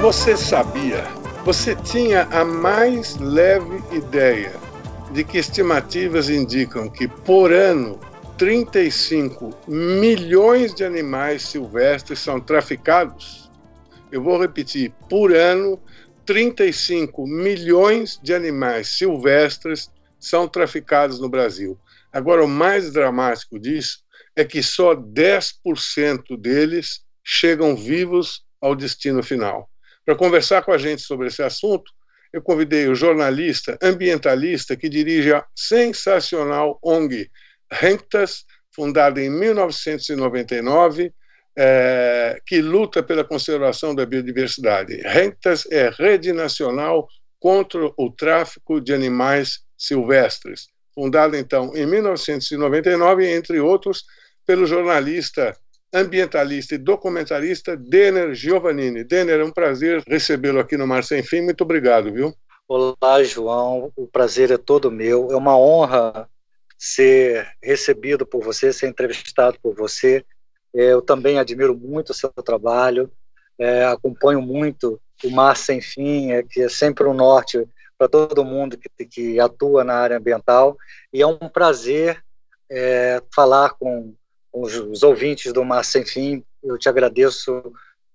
[0.00, 1.04] Você sabia?
[1.44, 4.50] Você tinha a mais leve ideia
[5.12, 8.00] de que estimativas indicam que por ano
[8.38, 13.50] 35 milhões de animais silvestres são traficados?
[14.10, 15.78] Eu vou repetir: por ano,
[16.24, 21.78] 35 milhões de animais silvestres são traficados no Brasil.
[22.10, 23.98] Agora, o mais dramático disso
[24.34, 29.68] é que só 10% deles chegam vivos ao destino final.
[30.10, 31.92] Para conversar com a gente sobre esse assunto,
[32.32, 37.30] eu convidei o jornalista ambientalista que dirige a sensacional ONG
[37.70, 41.14] Renctas, fundada em 1999,
[41.56, 44.96] é, que luta pela conservação da biodiversidade.
[44.96, 47.06] Renctas é Rede Nacional
[47.38, 54.02] contra o Tráfico de Animais Silvestres, fundada então em 1999, entre outros,
[54.44, 55.56] pelo jornalista
[55.92, 59.04] ambientalista e documentarista Denner Giovannini.
[59.04, 61.40] Denner, é um prazer recebê-lo aqui no Mar Sem Fim.
[61.40, 62.34] Muito obrigado, viu?
[62.68, 63.92] Olá, João.
[63.96, 65.30] O prazer é todo meu.
[65.32, 66.28] É uma honra
[66.78, 70.24] ser recebido por você, ser entrevistado por você.
[70.74, 73.10] É, eu também admiro muito o seu trabalho,
[73.58, 78.44] é, acompanho muito o Mar Sem Fim, é, que é sempre um norte para todo
[78.44, 80.76] mundo que, que, atua na área ambiental.
[81.12, 82.22] E é um prazer
[82.70, 84.14] é, falar com
[84.52, 86.44] os, os, ouvintes do Mar Sem Fim.
[86.62, 87.72] Eu te agradeço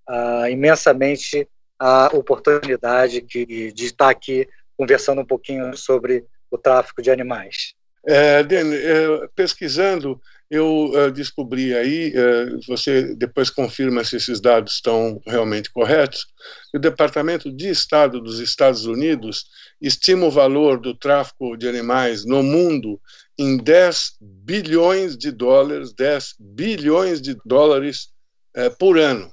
[0.08, 1.48] ah, imensamente
[1.80, 4.48] a oportunidade que, de estar aqui
[4.78, 7.74] conversando um pouquinho sobre o tráfico de animais.
[8.08, 15.20] É, é, pesquisando, eu uh, descobri aí, uh, você depois confirma se esses dados estão
[15.26, 16.28] realmente corretos,
[16.74, 19.46] o Departamento de Estado dos Estados Unidos
[19.82, 23.02] estima o valor do tráfico de animais no mundo
[23.38, 28.10] em 10 bilhões de dólares, 10 bilhões de dólares
[28.58, 29.32] uh, por ano.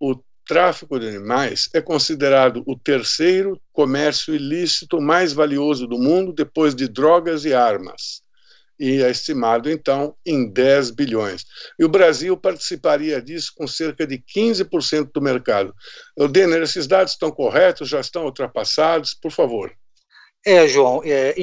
[0.00, 6.74] O tráfico de animais é considerado o terceiro comércio ilícito mais valioso do mundo, depois
[6.74, 8.22] de drogas e armas.
[8.78, 11.44] E é estimado, então, em 10 bilhões.
[11.78, 15.72] E o Brasil participaria disso com cerca de 15% do mercado.
[16.30, 17.88] Denner, esses dados estão corretos?
[17.88, 19.14] Já estão ultrapassados?
[19.14, 19.72] Por favor.
[20.44, 21.34] É, João, é,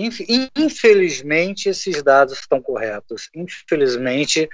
[0.58, 3.30] infelizmente esses dados estão corretos.
[3.34, 4.50] Infelizmente,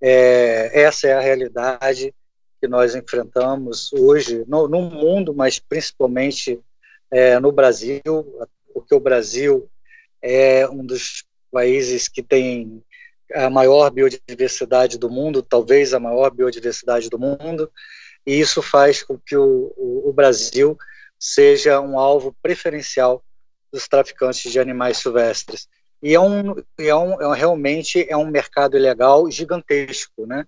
[0.00, 2.14] é, essa é a realidade
[2.60, 6.58] que nós enfrentamos hoje no, no mundo, mas principalmente
[7.10, 8.02] é, no Brasil,
[8.72, 9.68] porque o Brasil
[10.22, 12.82] é um dos países que tem
[13.34, 17.70] a maior biodiversidade do mundo, talvez a maior biodiversidade do mundo,
[18.26, 20.76] e isso faz com que o, o, o Brasil
[21.18, 23.22] seja um alvo preferencial
[23.72, 25.68] dos traficantes de animais silvestres.
[26.02, 30.44] E é um, é um, é realmente é um mercado ilegal gigantesco, né?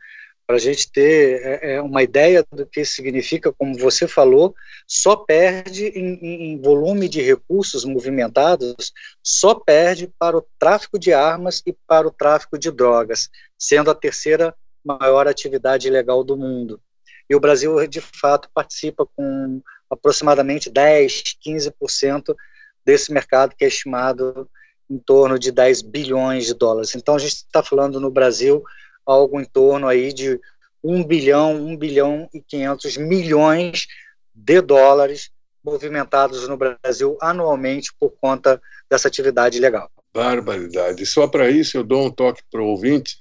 [0.47, 4.55] para a gente ter é, é, uma ideia do que significa, como você falou,
[4.87, 11.62] só perde em, em, volume de recursos movimentados, só perde para o tráfico de armas
[11.65, 16.81] e para o tráfico de drogas, sendo a terceira maior atividade ilegal do mundo.
[17.31, 22.34] E o Brasil, de fato, participa com aproximadamente 10, 15%
[22.84, 24.48] desse mercado que é estimado
[24.91, 26.94] em torno de 10 bilhões de dólares.
[26.94, 28.62] Então, a gente está falando no Brasil
[29.06, 30.38] algo em torno aí de
[30.82, 33.87] 1 bilhão, 1 bilhão e 500 milhões
[34.34, 35.31] de dólares
[35.65, 38.60] movimentados no Brasil anualmente por conta
[38.91, 39.91] dessa atividade ilegal.
[40.12, 41.06] Barbaridade.
[41.06, 43.19] Só para isso eu dou um toque para o ouvinte.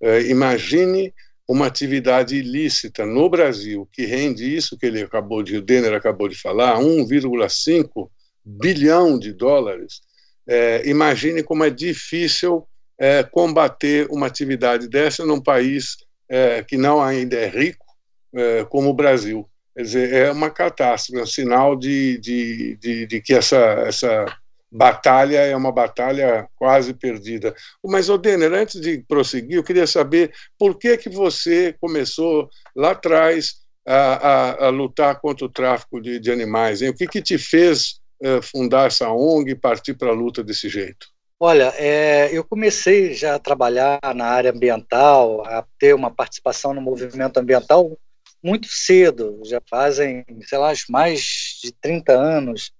[0.00, 1.14] É, imagine
[1.48, 6.28] uma atividade ilícita no Brasil que rende isso que ele acabou de, o Denner acabou
[6.28, 8.10] de falar, 1,5
[8.44, 10.02] bilhão de dólares.
[10.46, 12.66] É, imagine como é difícil
[12.98, 15.96] é, combater uma atividade dessa num país
[16.28, 17.86] é, que não ainda é rico,
[18.34, 19.48] é, como o Brasil.
[19.74, 23.56] Quer dizer, é uma catástrofe, é um sinal de, de, de, de, que essa,
[23.86, 24.24] essa
[24.70, 27.54] batalha é uma batalha quase perdida.
[27.84, 33.54] Mas, Odener, antes de prosseguir, eu queria saber por que, que você começou lá atrás
[33.86, 36.80] a, a, a lutar contra o tráfico de, de animais?
[36.80, 36.90] Hein?
[36.90, 40.68] O que, que te fez é, fundar essa ONG e partir para a luta desse
[40.68, 41.08] jeito?
[41.38, 46.80] Olha, é, eu comecei já a trabalhar na área ambiental, a ter uma participação no
[46.80, 47.98] movimento ambiental
[48.42, 52.72] muito cedo, já fazem, sei lá, mais de 30 anos.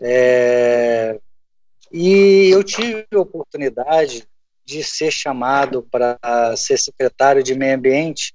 [0.00, 1.18] É,
[1.92, 4.26] e eu tive a oportunidade
[4.64, 6.18] de ser chamado para
[6.56, 8.34] ser secretário de meio ambiente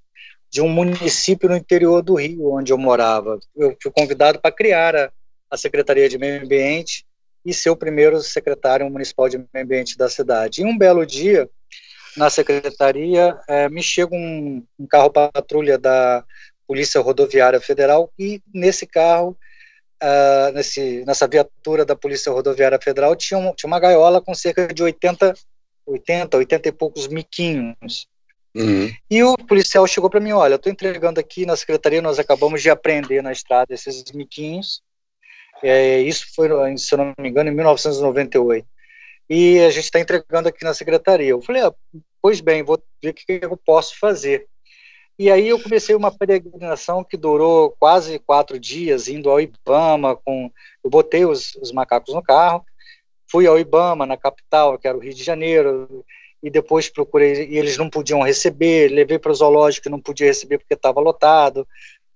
[0.52, 3.40] de um município no interior do Rio, onde eu morava.
[3.56, 5.12] Eu fui convidado para criar a,
[5.50, 7.06] a Secretaria de Meio Ambiente
[7.46, 10.62] e ser o primeiro secretário municipal de meio ambiente da cidade.
[10.62, 11.50] E um belo dia,
[12.18, 16.24] na secretaria, é, me chega um, um carro patrulha da
[16.68, 19.38] Polícia Rodoviária Federal e nesse carro
[20.04, 24.74] uh, nesse, nessa viatura da Polícia Rodoviária Federal, tinha, um, tinha uma gaiola com cerca
[24.74, 25.34] de 80,
[25.86, 28.08] 80, 80 e poucos miquinhos.
[28.56, 28.92] Uhum.
[29.10, 32.70] E o policial chegou para mim, olha, estou entregando aqui na secretaria, nós acabamos de
[32.70, 34.82] apreender na estrada esses miquinhos.
[35.64, 38.66] É, isso foi, se eu não me engano, em 1998.
[39.30, 41.30] E a gente está entregando aqui na secretaria.
[41.30, 41.74] Eu falei, ah,
[42.22, 44.48] pois bem, vou ver o que eu posso fazer.
[45.20, 50.50] E aí eu comecei uma peregrinação que durou quase quatro dias, indo ao Ibama, com,
[50.82, 52.66] eu botei os, os macacos no carro,
[53.30, 56.06] fui ao Ibama, na capital, que era o Rio de Janeiro,
[56.42, 60.58] e depois procurei, e eles não podiam receber, levei para o zoológico, não podia receber
[60.58, 61.68] porque estava lotado,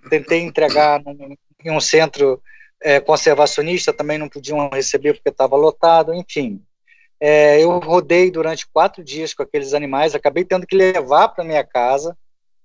[0.09, 1.35] tentei entregar num,
[1.65, 2.41] em um centro
[2.83, 6.62] é, conservacionista, também não podiam receber porque estava lotado, enfim.
[7.19, 11.63] É, eu rodei durante quatro dias com aqueles animais, acabei tendo que levar para minha
[11.63, 12.15] casa,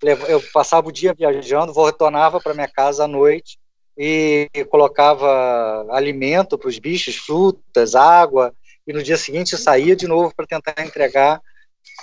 [0.02, 3.58] eu passava o dia viajando, retornava para minha casa à noite
[3.96, 8.54] e colocava alimento para os bichos, frutas, água,
[8.86, 11.38] e no dia seguinte saía de novo para tentar entregar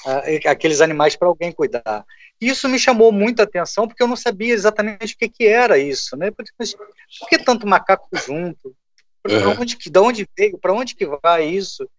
[0.06, 2.06] uh, aqueles animais para alguém cuidar.
[2.40, 6.18] Isso me chamou muita atenção porque eu não sabia exatamente o que, que era isso,
[6.18, 6.32] né?
[6.60, 6.76] Mas
[7.20, 8.76] por que tanto macaco junto?
[9.22, 10.58] Para onde de onde veio?
[10.58, 11.90] Para onde que vai isso?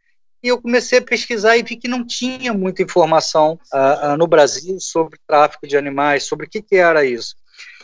[0.43, 4.27] E eu comecei a pesquisar e vi que não tinha muita informação uh, uh, no
[4.27, 7.35] Brasil sobre tráfico de animais, sobre o que, que era isso.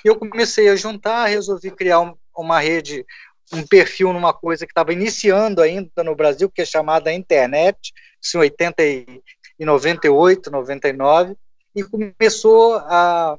[0.04, 3.04] E eu comecei a juntar, resolvi criar um, uma rede,
[3.52, 7.92] um perfil numa coisa que estava iniciando ainda no Brasil, que é chamada internet,
[8.34, 9.22] em 80 e,
[9.58, 11.36] 98, 99,
[11.74, 13.38] e começou a,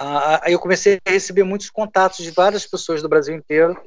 [0.00, 3.80] a, eu comecei a receber muitos contatos de várias pessoas do Brasil inteiro,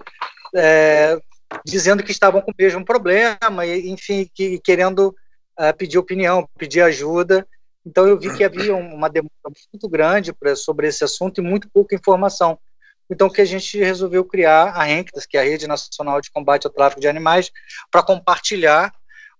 [0.55, 1.19] é,
[1.65, 5.15] dizendo que estavam com o mesmo problema, e, enfim, que, querendo
[5.59, 7.47] uh, pedir opinião, pedir ajuda.
[7.85, 9.31] Então eu vi que havia uma demanda
[9.73, 12.59] muito grande sobre esse assunto e muito pouca informação.
[13.09, 16.67] Então que a gente resolveu criar a RENCTAS, que é a Rede Nacional de Combate
[16.67, 17.49] ao Tráfico de Animais,
[17.89, 18.91] para compartilhar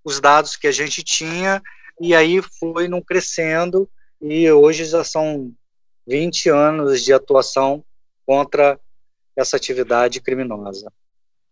[0.04, 1.62] os dados que a gente tinha,
[2.02, 3.88] e aí foi num crescendo,
[4.22, 5.52] e hoje já são
[6.08, 7.84] 20 anos de atuação
[8.26, 8.80] contra
[9.36, 10.92] essa atividade criminosa.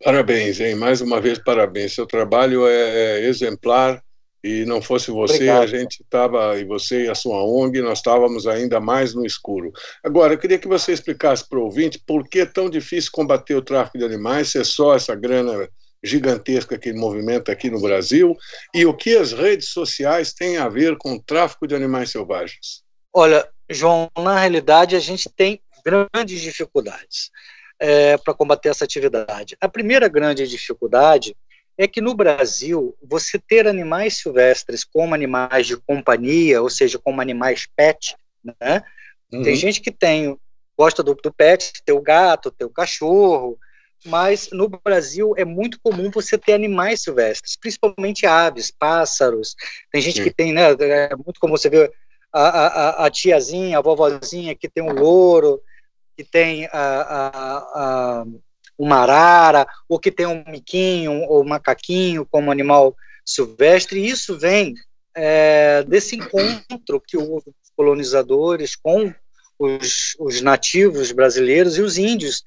[0.03, 0.75] Parabéns, hein?
[0.75, 1.93] Mais uma vez, parabéns.
[1.93, 4.03] Seu trabalho é, é exemplar
[4.43, 5.63] e não fosse você, Obrigado.
[5.63, 9.71] a gente estava, e você e a sua ONG, nós estávamos ainda mais no escuro.
[10.03, 13.55] Agora, eu queria que você explicasse para o ouvinte por que é tão difícil combater
[13.55, 15.67] o tráfico de animais, se é só essa grana
[16.03, 18.35] gigantesca que movimenta aqui no Brasil,
[18.73, 22.83] e o que as redes sociais têm a ver com o tráfico de animais selvagens.
[23.13, 27.31] Olha, João, na realidade a gente tem grandes dificuldades
[27.79, 29.57] é, para combater essa atividade.
[29.59, 31.35] A primeira grande dificuldade
[31.77, 37.21] é que no Brasil, você ter animais silvestres como animais de companhia, ou seja, como
[37.21, 38.81] animais pet, né?
[39.31, 39.44] Uhum.
[39.44, 40.38] Tem gente que tem,
[40.77, 43.59] gosta do, do pet, ter o gato, ter o cachorro,
[44.05, 49.55] mas no Brasil é muito comum você ter animais silvestres, principalmente aves, pássaros.
[49.91, 50.71] Tem gente que tem, né?
[50.79, 51.91] É muito comum você ver
[52.31, 55.61] a, a, a tiazinha, a vovozinha que tem um louro,
[56.15, 58.25] que tem a,
[58.77, 62.95] uma arara, ou que tem um miquinho ou um macaquinho como animal
[63.25, 64.73] silvestre, e isso vem
[65.15, 69.13] é, desse encontro que houve os colonizadores com
[69.59, 72.44] os, os, nativos brasileiros e os índios.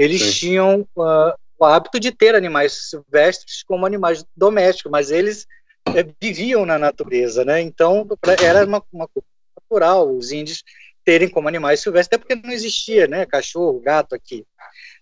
[0.00, 0.30] Eles Sim.
[0.30, 5.46] tinham uh, o hábito de ter animais silvestres como animais domésticos, mas eles
[5.94, 7.60] é, viviam na natureza, né?
[7.60, 8.08] Então
[8.42, 9.26] era uma, uma coisa
[9.60, 10.10] natural.
[10.10, 10.64] Os índios
[11.04, 14.46] terem como animais silvestres, até porque não existia, né, cachorro, gato aqui.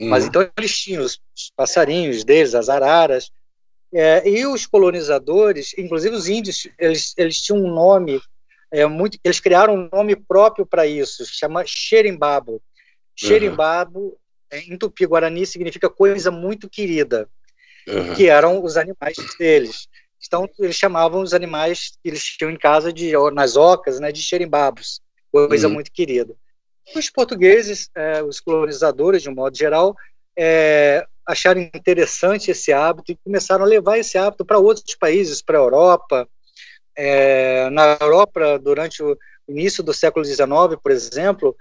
[0.01, 0.09] Uhum.
[0.09, 1.21] Mas então eles tinham os
[1.55, 3.31] passarinhos deles, as araras,
[3.95, 8.21] é, e os colonizadores, inclusive os índios, eles, eles tinham um nome
[8.71, 12.61] é, muito, eles criaram um nome próprio para isso, chama xerimbabo.
[13.17, 14.17] Xerimbabo, uhum.
[14.53, 17.29] Em tupi-guarani, significa coisa muito querida,
[17.87, 18.15] uhum.
[18.15, 19.89] que eram os animais deles.
[20.27, 24.23] Então, eles chamavam os animais que eles tinham em casa, de, nas ocas, né, de
[24.23, 25.01] xerimbabos
[25.31, 25.75] coisa uhum.
[25.75, 26.35] muito querida.
[26.95, 29.95] Os portugueses, é, os colonizadores, de um modo geral,
[30.37, 35.59] é, acharam interessante esse hábito e começaram a levar esse hábito para outros países, para
[35.59, 36.29] a Europa.
[36.97, 39.17] É, na Europa, durante o
[39.49, 40.47] início do século XIX,
[40.83, 41.55] por exemplo,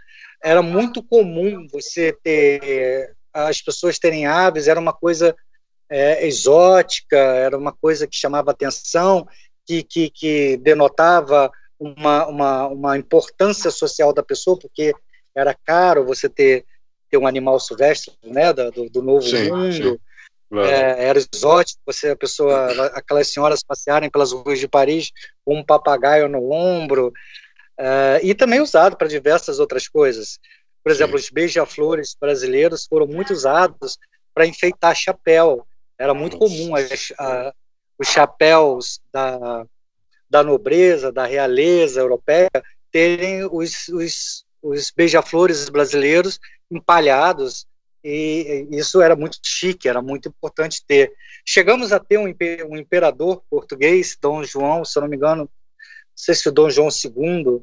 [0.48, 5.36] era muito comum você ter as pessoas terem aves, era uma coisa
[5.89, 9.27] é, exótica, era uma coisa que chamava atenção,
[9.66, 14.94] que, que, que denotava uma, uma, uma importância social da pessoa, porque
[15.36, 16.66] era caro você ter,
[17.12, 20.00] ter um animal silvestre, né, do, do novo sim, mundo, sim.
[20.50, 20.70] Claro.
[20.70, 25.12] É, era exótico, você, a pessoa, aquelas senhoras passearem pelas ruas de Paris
[25.44, 27.12] com um papagaio no ombro,
[27.77, 30.39] é, e também usado para diversas outras coisas.
[30.84, 31.25] Por exemplo, sim.
[31.25, 33.98] os beija-flores brasileiros foram muito usados
[34.34, 35.67] para enfeitar chapéu.
[35.98, 37.53] Era muito comum as, a,
[38.00, 39.65] os chapéus da,
[40.29, 42.50] da nobreza, da realeza europeia,
[42.91, 47.65] terem os, os, os beija-flores brasileiros empalhados,
[48.03, 51.12] e isso era muito chique, era muito importante ter.
[51.46, 52.34] Chegamos a ter um,
[52.69, 55.50] um imperador português, Dom João, se eu não me engano,
[56.17, 57.62] sei se o Dom João II,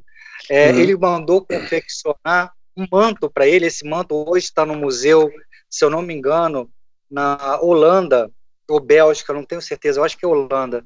[0.49, 0.79] é, uhum.
[0.79, 3.67] ele mandou confeccionar um manto para ele.
[3.67, 5.31] Esse manto hoje está no museu,
[5.69, 6.71] se eu não me engano,
[7.11, 8.31] na Holanda
[8.69, 10.85] ou Bélgica, não tenho certeza, eu acho que é Holanda.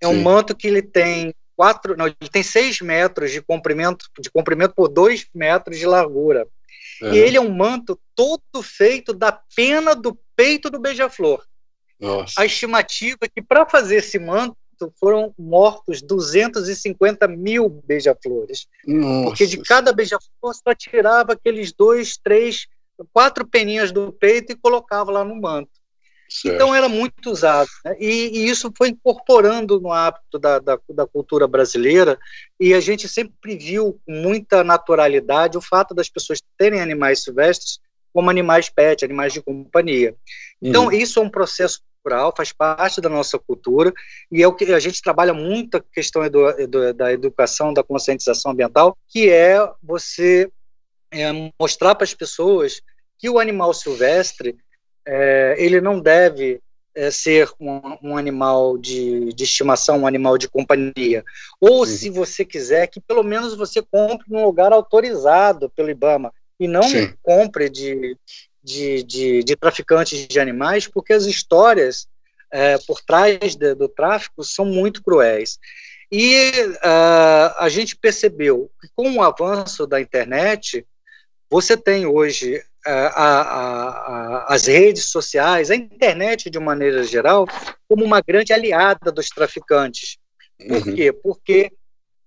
[0.00, 0.14] É Sim.
[0.14, 4.74] um manto que ele tem quatro, não, ele tem seis metros de comprimento, de comprimento
[4.74, 6.48] por dois metros de largura.
[7.00, 11.44] E ele é um manto todo feito da pena do peito do beija-flor.
[12.36, 14.56] A estimativa é que para fazer esse manto
[14.98, 18.66] foram mortos 250 mil beija-flores.
[19.24, 22.66] Porque de cada beija-flor só tirava aqueles dois, três,
[23.12, 25.70] quatro peninhas do peito e colocava lá no manto.
[26.32, 26.54] Certo.
[26.54, 27.68] Então era muito usado.
[27.84, 27.96] Né?
[28.00, 32.18] E, e, isso foi incorporando no hábito da, da, da, cultura brasileira,
[32.58, 37.78] e a gente sempre viu com muita naturalidade o fato das pessoas terem animais silvestres
[38.12, 40.14] como animais pet, animais de companhia.
[40.60, 40.92] Então, uhum.
[40.92, 43.92] isso é um processo cultural, faz parte da nossa cultura,
[44.30, 47.82] e é o que a gente trabalha muito a questão edu, edu, da educação, da
[47.82, 50.50] conscientização ambiental, que é você
[51.10, 52.82] é, mostrar para as pessoas
[53.18, 54.56] que o animal silvestre
[55.06, 56.60] é, ele não deve
[56.94, 61.24] é, ser um, um animal de, de, estimação, um animal de companhia.
[61.60, 61.86] Ou, uhum.
[61.86, 66.82] se você quiser, que pelo menos você compre num lugar autorizado pelo IBAMA e não
[66.82, 67.12] Sim.
[67.22, 68.16] compre de,
[68.62, 72.06] de, de, de, traficantes de animais, porque as histórias
[72.50, 75.58] é, por trás de, do tráfico são muito cruéis.
[76.10, 80.86] E uh, a gente percebeu que com o avanço da internet,
[81.48, 83.40] você tem hoje a, a,
[84.50, 87.46] a, as redes sociais, a internet de maneira geral,
[87.88, 90.18] como uma grande aliada dos traficantes.
[90.58, 90.94] Por uhum.
[90.94, 91.12] quê?
[91.12, 91.72] Porque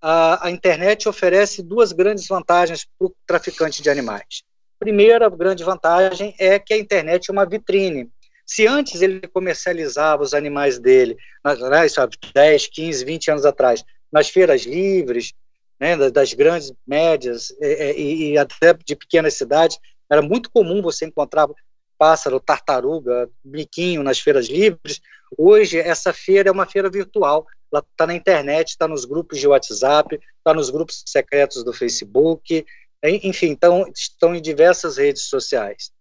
[0.02, 4.44] a, internet oferece duas grandes vantagens para o traficante de animais.
[4.80, 8.10] Primeira grande vantagem é que a internet é uma vitrine.
[8.46, 14.30] Se antes ele comercializava os animais dele, né, sabe, 10, 15, 20 anos atrás, nas
[14.30, 15.34] feiras livres,
[15.80, 19.80] né, das grandes, médias e, e até de pequenas cidades,
[20.10, 21.48] era muito comum você encontrar
[21.98, 25.02] pássaro, tartaruga, biquinho nas feiras livres.
[25.38, 27.48] Hoje, essa feira é uma feira virtual.
[27.72, 32.66] Ela está na internet, está nos grupos de WhatsApp, está nos grupos secretos do Facebook,
[33.10, 35.92] enfim, então, estão em diversas redes sociais.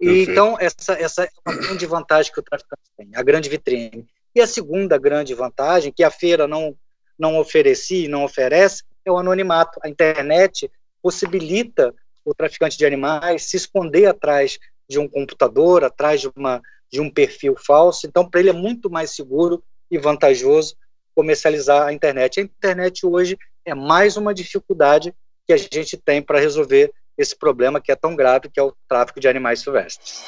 [0.00, 4.06] E, então, essa, essa é uma grande vantagem que o traficante tem, a grande vitrine.
[4.34, 6.76] E a segunda grande vantagem, que a feira não,
[7.18, 9.78] não oferecia e não oferece, é o anonimato.
[9.82, 10.70] A internet
[11.02, 11.94] possibilita
[12.24, 14.58] o traficante de animais se esconder atrás
[14.88, 18.06] de um computador, atrás de, uma, de um perfil falso.
[18.06, 20.76] Então, para ele é muito mais seguro e vantajoso
[21.14, 22.40] comercializar a internet.
[22.40, 25.14] A internet hoje é mais uma dificuldade
[25.46, 28.74] que a gente tem para resolver esse problema que é tão grave, que é o
[28.88, 30.22] tráfico de animais silvestres.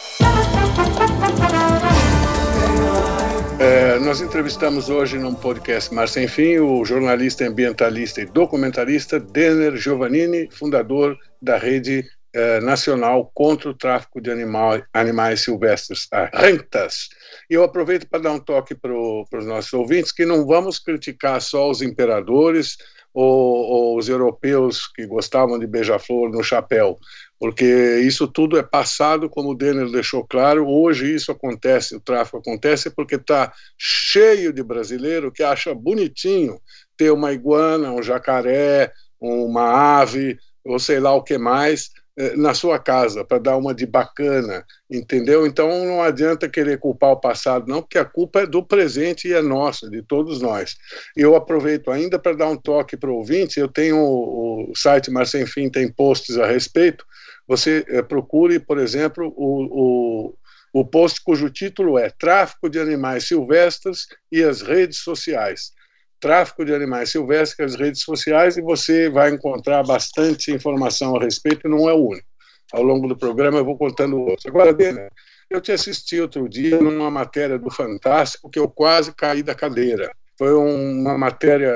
[3.59, 9.77] É, nós entrevistamos hoje num podcast Mar Sem Fim o jornalista ambientalista e documentarista Denner
[9.77, 12.05] Giovannini, fundador da Rede
[12.35, 17.09] é, Nacional contra o Tráfico de animal, Animais Silvestres, a RENTAS.
[17.49, 21.41] E eu aproveito para dar um toque para os nossos ouvintes que não vamos criticar
[21.41, 22.77] só os imperadores
[23.17, 26.99] ou, ou os europeus que gostavam de beija-flor no chapéu
[27.39, 30.67] porque isso tudo é passado, como o Denner deixou claro.
[30.67, 36.59] Hoje isso acontece, o tráfico acontece porque está cheio de brasileiro que acha bonitinho
[36.97, 41.91] ter uma iguana, um jacaré, uma ave, ou sei lá o que mais,
[42.37, 45.47] na sua casa, para dar uma de bacana, entendeu?
[45.47, 49.35] Então não adianta querer culpar o passado, não, porque a culpa é do presente e
[49.35, 50.77] é nossa, de todos nós.
[51.15, 55.27] Eu aproveito ainda para dar um toque para o ouvinte, eu tenho o, site Mar
[55.27, 57.05] Sem Fim, tem posts a respeito,
[57.47, 60.35] você é, procure, por exemplo, o, o,
[60.73, 65.76] o post cujo título é Tráfico de Animais Silvestres e as Redes Sociais.
[66.21, 71.69] Tráfico de Animais Silvestres as Redes Sociais, e você vai encontrar bastante informação a respeito,
[71.69, 72.27] não é o único.
[72.73, 74.47] Ao longo do programa eu vou contando outros.
[74.47, 75.09] Agora, Dena,
[75.49, 80.11] eu te assisti outro dia numa matéria do Fantástico que eu quase caí da cadeira
[80.39, 81.73] foi uma matéria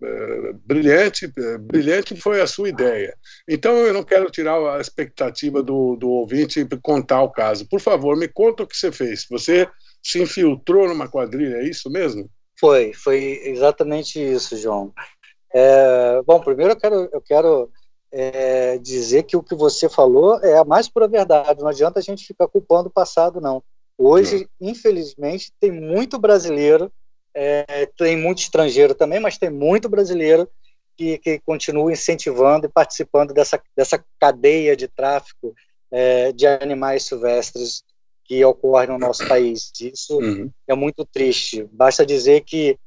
[0.00, 3.16] uh, brilhante, brilhante foi a sua ideia.
[3.48, 7.68] Então eu não quero tirar a expectativa do, do ouvinte e contar o caso.
[7.68, 9.26] Por favor, me conta o que você fez.
[9.28, 9.68] Você
[10.02, 12.30] se infiltrou numa quadrilha, é isso mesmo?
[12.58, 14.92] Foi, foi exatamente isso, João.
[15.52, 17.70] É, bom, primeiro eu quero, eu quero
[18.10, 21.60] é, dizer que o que você falou é a mais pura verdade.
[21.60, 23.62] Não adianta a gente ficar culpando o passado, não.
[23.98, 26.92] Hoje, infelizmente, tem muito brasileiro,
[27.34, 30.48] é, tem muito estrangeiro também, mas tem muito brasileiro
[30.96, 35.54] que, que continua incentivando e participando dessa, dessa cadeia de tráfico
[35.90, 37.82] é, de animais silvestres
[38.26, 39.70] que ocorre no nosso país.
[39.80, 40.50] Isso uhum.
[40.66, 41.68] é muito triste.
[41.72, 42.78] Basta dizer que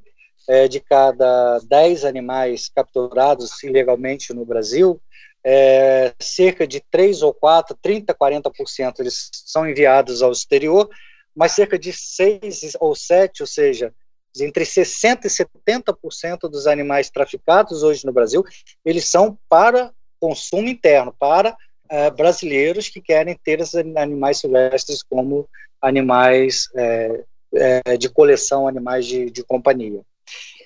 [0.47, 4.99] é, de cada 10 animais capturados ilegalmente no Brasil,
[5.43, 10.89] é, cerca de 3 ou 4, 30, 40% eles são enviados ao exterior,
[11.35, 13.93] mas cerca de 6 ou 7, ou seja,
[14.39, 18.43] entre 60% e 70% dos animais traficados hoje no Brasil,
[18.83, 21.55] eles são para consumo interno, para
[21.89, 25.47] é, brasileiros que querem ter esses animais silvestres como
[25.81, 30.01] animais é, de coleção, animais de, de companhia.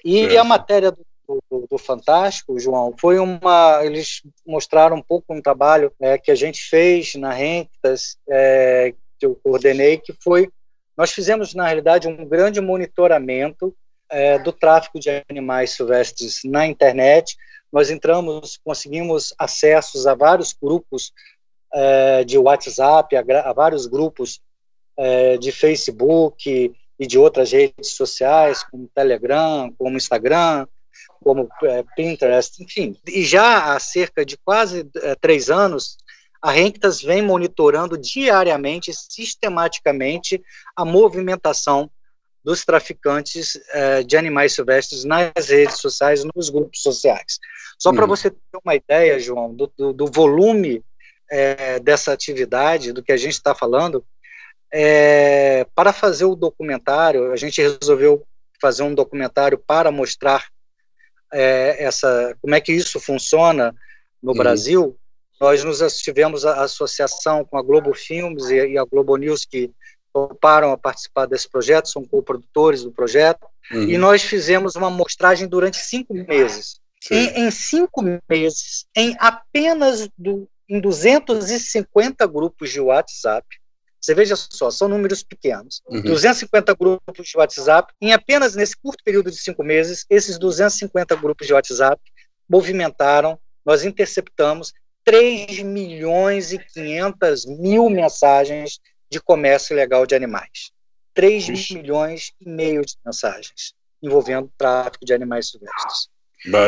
[0.04, 3.80] E a matéria do do, do, Fantástico, João, foi uma.
[3.84, 9.26] Eles mostraram um pouco um trabalho é, que a gente fez na Rentas, é, que
[9.26, 10.50] eu coordenei, que foi.
[10.98, 13.74] Nós fizemos, na realidade, um grande monitoramento
[14.44, 17.36] do tráfico de animais silvestres na internet.
[17.74, 21.12] Nós entramos, conseguimos acessos a vários grupos
[21.74, 24.40] é, de WhatsApp, a, a vários grupos
[24.96, 30.68] é, de Facebook e de outras redes sociais, como Telegram, como Instagram,
[31.20, 32.96] como é, Pinterest, enfim.
[33.08, 35.98] E já há cerca de quase é, três anos,
[36.40, 40.44] a Renktas vem monitorando diariamente, sistematicamente,
[40.76, 41.90] a movimentação
[42.44, 47.40] dos traficantes é, de animais silvestres nas redes sociais, nos grupos sociais.
[47.80, 48.10] Só para uhum.
[48.10, 50.84] você ter uma ideia, João, do, do, do volume
[51.32, 54.06] é, dessa atividade, do que a gente está falando,
[54.72, 58.26] é, para fazer o documentário, a gente resolveu
[58.62, 60.48] fazer um documentário para mostrar
[61.36, 63.74] essa, como é que isso funciona
[64.22, 64.38] no uhum.
[64.38, 64.98] Brasil,
[65.44, 69.72] nós nos tivemos a associação com a Globo Filmes e, e a Globo News que
[70.14, 73.84] toparam a participar desse projeto, são co-produtores do projeto, uhum.
[73.84, 76.80] e nós fizemos uma mostragem durante cinco meses.
[77.12, 83.46] Em, em, cinco meses, em apenas do, em 250 grupos de WhatsApp,
[84.00, 85.82] você veja só, são números pequenos.
[85.88, 86.02] Uhum.
[86.02, 91.48] 250 grupos de WhatsApp, em apenas nesse curto período de cinco meses, esses 250 grupos
[91.48, 92.02] de WhatsApp
[92.50, 94.74] movimentaram, nós interceptamos
[95.06, 98.80] 3 milhões e 500 mil mensagens
[99.14, 100.72] de comércio ilegal de animais.
[101.14, 101.76] 3 Ixi.
[101.76, 103.74] milhões e meio de mensagens
[104.04, 106.10] envolvendo tráfico de animais silvestres.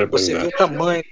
[0.10, 1.04] Você vê o tamanho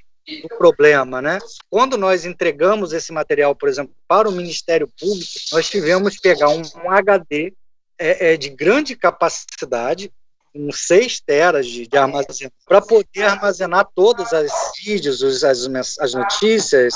[0.41, 1.37] do problema, né?
[1.69, 6.47] Quando nós entregamos esse material, por exemplo, para o Ministério Público, nós tivemos que pegar
[6.47, 7.53] um, um HD
[7.99, 10.09] é, é, de grande capacidade,
[10.55, 15.67] uns 6 teras de, de armazenamento, para poder armazenar todos os vídeos, os, as,
[15.99, 16.93] as notícias,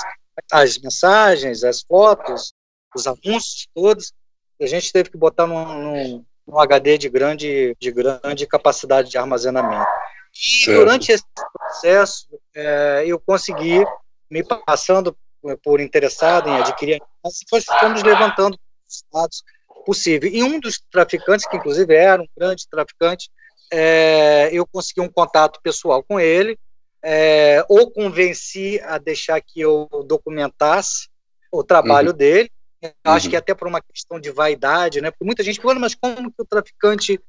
[0.50, 2.54] as mensagens, as fotos,
[2.96, 4.14] os anúncios todos.
[4.60, 9.18] A gente teve que botar num, num, num HD de grande, de grande capacidade de
[9.18, 9.88] armazenamento.
[10.34, 10.80] E certo.
[10.80, 13.84] durante esse processo, é, eu consegui,
[14.30, 15.16] me passando
[15.64, 17.40] por interessado em adquirir, nós
[17.80, 19.44] fomos levantando os dados
[19.86, 20.34] possíveis.
[20.34, 23.30] E um dos traficantes, que inclusive era um grande traficante,
[23.72, 26.58] é, eu consegui um contato pessoal com ele,
[27.04, 31.10] é, ou convenci a deixar que eu documentasse
[31.52, 32.18] o trabalho uhum.
[32.18, 32.52] dele.
[32.82, 33.32] Eu acho uhum.
[33.32, 35.10] que até por uma questão de vaidade, né?
[35.10, 37.20] Porque muita gente fala, mas como que o traficante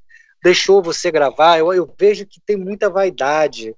[0.42, 1.58] deixou você gravar.
[1.58, 3.74] Eu, eu vejo que tem muita vaidade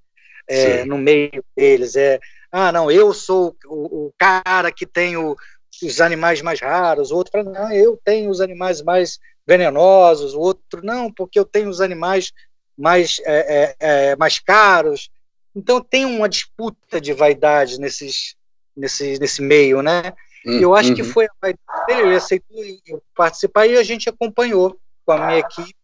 [0.46, 1.96] é, no meio deles.
[1.96, 2.18] É,
[2.50, 5.36] ah, não, eu sou o, o cara que tem o,
[5.82, 10.40] os animais mais raros, o outro fala, não, eu tenho os animais mais venenosos, o
[10.40, 12.32] outro, não, porque eu tenho os animais
[12.76, 15.10] mais, é, é, é mais caros.
[15.54, 18.36] Então tem uma disputa de vaidade nesses,
[18.76, 20.12] nesse, nesse meio, né?
[20.46, 20.94] Hum, eu acho uhum.
[20.94, 25.38] que foi a vaidade dele, ele aceitou participar e a gente acompanhou com a minha
[25.38, 25.74] equipe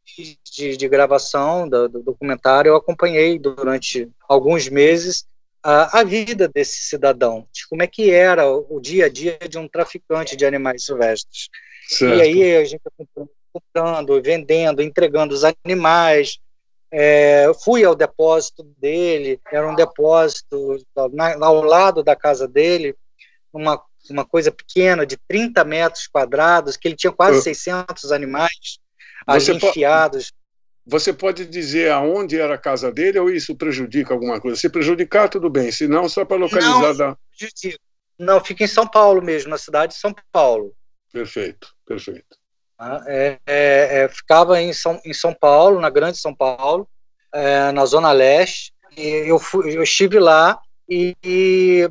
[0.45, 5.27] de, de gravação do, do, documentário, eu acompanhei durante alguns meses
[5.63, 9.39] a, a, vida desse cidadão, de como é que era o, o, dia a dia
[9.49, 11.49] de um traficante de animais silvestres.
[11.89, 12.19] Certo.
[12.19, 12.83] E aí a gente
[13.53, 16.39] comprando, vendendo, entregando os animais.
[16.91, 20.79] É, fui ao depósito dele, era um depósito
[21.13, 22.95] na, ao lado da casa dele,
[23.53, 28.79] uma, uma coisa pequena de 30 metros quadrados, que ele tinha quase 600 animais
[29.27, 30.33] você enfiados.
[30.87, 34.57] você pode dizer aonde era a casa dele ou isso prejudica alguma coisa?
[34.61, 35.73] Se prejudicar, tudo bem.
[35.73, 36.81] Se não, só para localizar.
[36.81, 37.17] Não, da...
[38.19, 40.73] não, fica em São Paulo mesmo, na cidade de São Paulo.
[41.13, 42.37] Perfeito, perfeito.
[42.79, 46.87] Ah, é, é, é, ficava em São, em São Paulo, na Grande São Paulo,
[47.33, 48.73] é, na Zona Leste.
[48.97, 51.91] E eu, fui, eu estive lá e, e,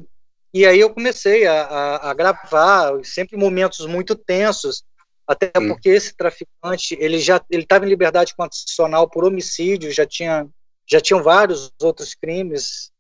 [0.55, 4.85] e aí eu comecei a, a, a gravar, sempre momentos muito tensos,
[5.27, 5.67] até hum.
[5.67, 10.47] porque esse traficante ele já ele estava em liberdade condicional por homicídio, já tinha
[10.87, 12.91] já tinham vários outros crimes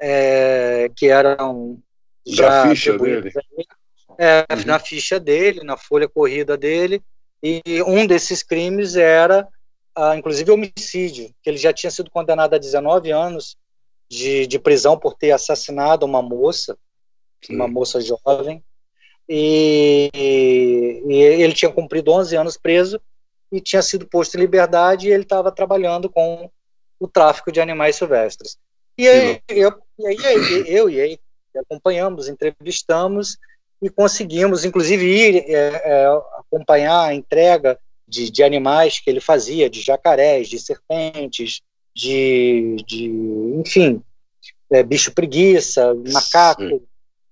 [0.00, 1.78] é, que eram
[2.26, 3.30] já ficha dele.
[4.16, 4.64] É, uhum.
[4.64, 7.02] na ficha dele, na folha corrida dele,
[7.42, 9.46] e um desses crimes era,
[9.94, 13.58] ah, inclusive, homicídio, que ele já tinha sido condenado a 19 anos
[14.08, 16.78] de, de prisão por ter assassinado uma moça.
[17.50, 18.62] Uma moça jovem,
[19.28, 20.10] e,
[21.06, 23.00] e, ele tinha cumprido 11 anos preso
[23.50, 26.50] e tinha sido posto em liberdade e ele estava trabalhando com
[27.00, 28.58] o tráfico de animais silvestres.
[28.96, 31.20] E aí, eu, e aí, eu e ele
[31.56, 33.38] acompanhamos, entrevistamos
[33.80, 36.06] e conseguimos, inclusive, ir é, é,
[36.38, 41.60] acompanhar a entrega de, de, animais que ele fazia, de jacarés, de serpentes,
[41.94, 43.04] de, de
[43.58, 44.02] enfim,
[44.70, 46.82] é, bicho preguiça, macaco.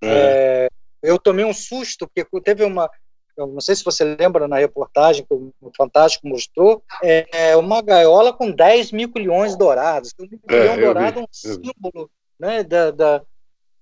[0.02, 0.68] É.
[1.02, 2.90] eu tomei um susto, porque teve uma,
[3.36, 8.32] eu não sei se você lembra na reportagem que o Fantástico mostrou, é uma gaiola
[8.32, 10.12] com 10 mil milhões dourados.
[10.18, 13.22] O milhão é, dourado é um símbolo né, da, da,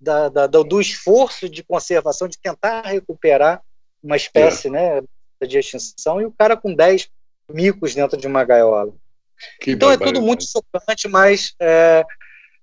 [0.01, 3.63] da, da, do esforço de conservação, de tentar recuperar
[4.03, 4.71] uma espécie é.
[4.71, 5.03] né,
[5.47, 7.09] de extinção, e o cara com 10
[7.49, 8.93] micos dentro de uma gaiola.
[9.61, 12.05] Que então é tudo muito chocante, mas é,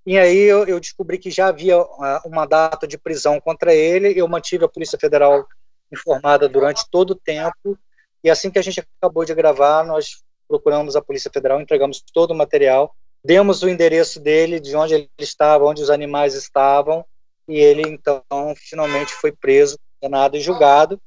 [0.07, 1.77] e aí eu, eu, descobri que já havia
[2.23, 5.45] uma data de prisão contra ele, eu mantive a Polícia Federal
[5.91, 7.77] informada durante todo o tempo.
[8.23, 12.31] E assim que a gente acabou de gravar, nós procuramos a Polícia Federal, entregamos todo
[12.31, 17.03] o material, demos o endereço dele, de onde ele estava, onde os animais estavam,
[17.45, 18.23] e ele então
[18.55, 21.01] finalmente foi preso, condenado e julgado.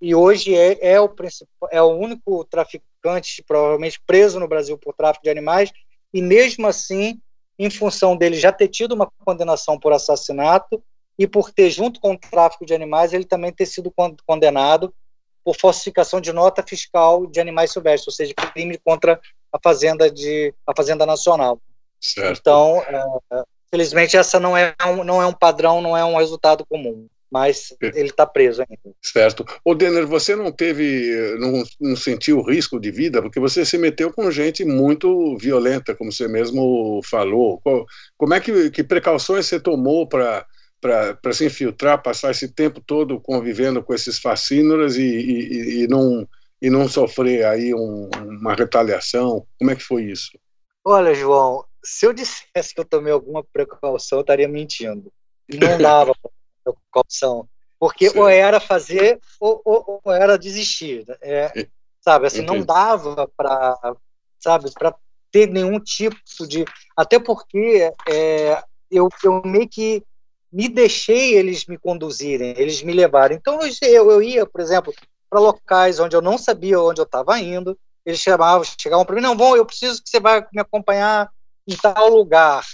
[0.00, 1.14] E hoje é, é o
[1.70, 5.70] é o único traficante provavelmente preso no Brasil por tráfico de animais.
[6.14, 7.20] E mesmo assim,
[7.58, 10.82] em função dele já ter tido uma condenação por assassinato,
[11.18, 13.92] e por ter, junto com o tráfico de animais, ele também ter sido
[14.24, 14.94] condenado
[15.44, 19.20] por falsificação de nota fiscal de animais silvestres, ou seja, crime contra
[19.52, 21.60] a fazenda de a fazenda nacional.
[22.00, 22.38] Certo.
[22.38, 22.80] Então,
[23.32, 27.08] é, felizmente essa não é um, não é um padrão, não é um resultado comum
[27.30, 28.96] mas ele está preso ainda.
[29.02, 29.44] Certo.
[29.64, 34.12] O Denner, você não teve, não, não sentiu risco de vida, porque você se meteu
[34.12, 37.60] com gente muito violenta, como você mesmo falou.
[38.16, 40.46] Como é que, que precauções você tomou para
[40.80, 46.24] para se infiltrar, passar esse tempo todo convivendo com esses fascínoras e, e, e não,
[46.62, 49.44] e não sofrer aí um, uma retaliação?
[49.58, 50.38] Como é que foi isso?
[50.84, 55.12] Olha, João, se eu dissesse que eu tomei alguma precaução, eu estaria mentindo.
[55.52, 56.14] Não dava
[57.02, 57.48] precaução.
[57.78, 58.18] Porque Sim.
[58.18, 61.04] ou era fazer ou, ou, ou era desistir.
[61.06, 61.16] Né?
[61.20, 61.66] É,
[62.00, 62.58] sabe, assim, Entendi.
[62.58, 63.76] não dava para
[64.38, 64.94] sabe, para
[65.30, 66.64] ter nenhum tipo de.
[66.96, 70.02] Até porque é, eu, eu meio que
[70.50, 73.36] me deixei eles me conduzirem, eles me levarem.
[73.36, 74.94] Então eu, eu ia, por exemplo,
[75.28, 79.20] para locais onde eu não sabia onde eu estava indo, eles chamavam, chegavam para mim,
[79.20, 81.30] não, bom, eu preciso que você vá me acompanhar
[81.66, 82.64] em tal lugar.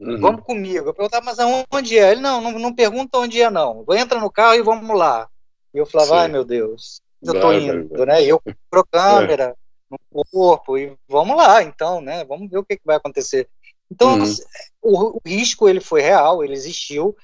[0.00, 0.20] Uhum.
[0.20, 0.88] Vamos comigo.
[0.88, 2.12] Eu perguntava, mas aonde é?
[2.12, 3.84] Ele, não, não, não pergunta onde é, não.
[3.90, 5.28] Entra no carro e vamos lá.
[5.72, 6.16] E eu falava, Sim.
[6.16, 8.06] ai meu Deus, eu estou indo, vai, vai.
[8.06, 8.24] né?
[8.24, 9.56] Eu com câmera
[9.90, 9.96] é.
[10.12, 12.24] no corpo e vamos lá, então, né?
[12.24, 13.48] Vamos ver o que, que vai acontecer.
[13.90, 14.34] Então, uhum.
[14.82, 17.16] o, o, risco ele foi real, ele existiu.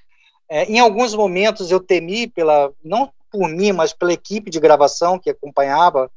[0.49, 5.19] É, em alguns momentos eu temi pela, não por mim, mas pela equipe de gravação
[5.19, 6.11] que acompanhava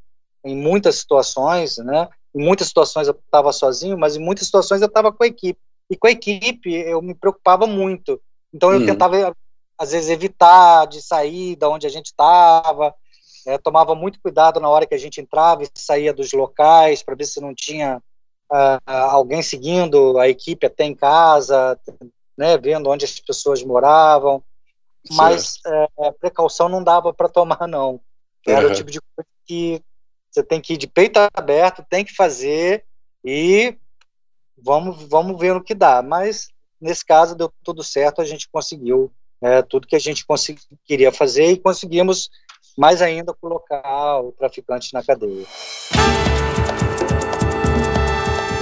[0.44, 2.08] em muitas situações, né?
[2.34, 5.60] Em muitas situações eu estava sozinho, mas em muitas situações eu estava com a equipe.
[5.90, 8.20] E com a equipe eu me preocupava muito.
[8.52, 8.86] Então eu uhum.
[8.86, 9.34] tentava
[9.78, 12.94] às vezes evitar de sair da onde a gente estava.
[13.46, 17.14] É, tomava muito cuidado na hora que a gente entrava e saía dos locais para
[17.14, 18.00] ver se não tinha
[18.50, 21.78] uh, alguém seguindo a equipe até em casa,
[22.38, 24.42] né, vendo onde as pessoas moravam,
[25.10, 28.00] mas uh, precaução não dava para tomar não.
[28.46, 28.72] Era uhum.
[28.72, 29.82] o tipo de coisa que
[30.30, 32.84] você tem que ir de peito aberto, tem que fazer
[33.24, 33.76] e
[34.64, 36.02] vamos vamos ver o que dá.
[36.02, 36.48] Mas
[36.80, 40.24] nesse caso deu tudo certo, a gente conseguiu é, tudo que a gente
[40.84, 42.30] queria fazer e conseguimos
[42.76, 45.46] mais ainda colocar o traficante na cadeia.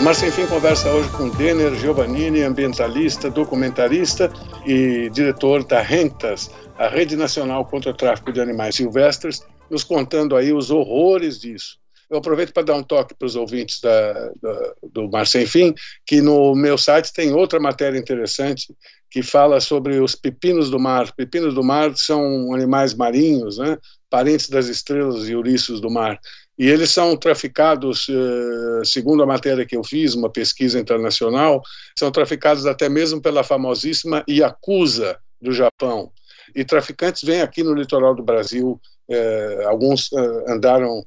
[0.03, 4.33] Mas Sem Fim conversa hoje com Denner Giovannini, ambientalista, documentarista
[4.67, 10.35] e diretor da Rentas, a Rede Nacional contra o Tráfico de Animais Silvestres, nos contando
[10.35, 11.79] aí os horrores disso.
[12.12, 15.75] Eu aproveito para dar um toque para os ouvintes da, da, do Mar Sem Fim,
[16.07, 18.66] que no meu site tem outra matéria interessante
[19.11, 21.11] que fala sobre os pepinos do mar.
[21.16, 23.79] Pepinos do mar são animais marinhos, né?
[24.11, 26.20] parentes das estrelas e ouriços do mar.
[26.59, 31.62] E eles são traficados, eh, segundo a matéria que eu fiz, uma pesquisa internacional,
[31.98, 36.12] são traficados até mesmo pela famosíssima Yakuza do Japão.
[36.55, 41.03] E traficantes vêm aqui no litoral do Brasil, é, alguns é, andaram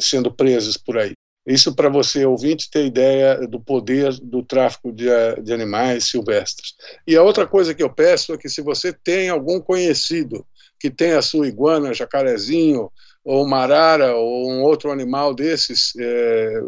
[0.00, 1.12] sendo presos por aí.
[1.46, 5.06] Isso para você, ouvinte, ter ideia do poder do tráfico de,
[5.42, 6.74] de, animais silvestres.
[7.04, 10.46] E a outra coisa que eu peço é que, se você tem algum conhecido
[10.78, 12.90] que tem a sua iguana, jacarezinho,
[13.24, 16.60] ou marara, ou um outro animal desses, é,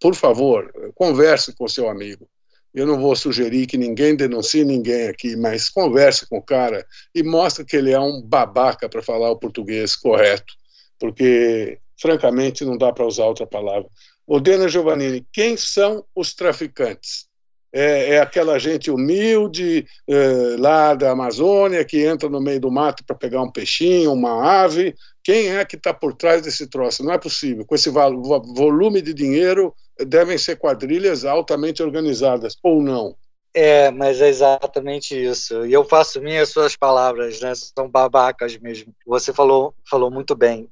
[0.00, 2.28] por favor, converse com seu amigo.
[2.74, 7.22] Eu não vou sugerir que ninguém denuncie ninguém aqui, mas converse com o cara e
[7.22, 10.54] mostre que ele é um babaca para falar o português correto,
[10.98, 13.88] porque, francamente, não dá para usar outra palavra.
[14.26, 17.26] Odena Giovannini, quem são os traficantes?
[17.72, 23.04] É, é aquela gente humilde é, lá da Amazônia que entra no meio do mato
[23.04, 24.94] para pegar um peixinho, uma ave.
[25.22, 27.04] Quem é que está por trás desse troço?
[27.04, 27.66] Não é possível.
[27.66, 29.74] Com esse volume de dinheiro,
[30.06, 33.14] devem ser quadrilhas altamente organizadas, ou não?
[33.52, 35.66] É, mas é exatamente isso.
[35.66, 37.52] E eu faço minhas suas palavras, né?
[37.54, 38.94] São babacas mesmo.
[39.06, 40.68] Você falou, falou muito bem.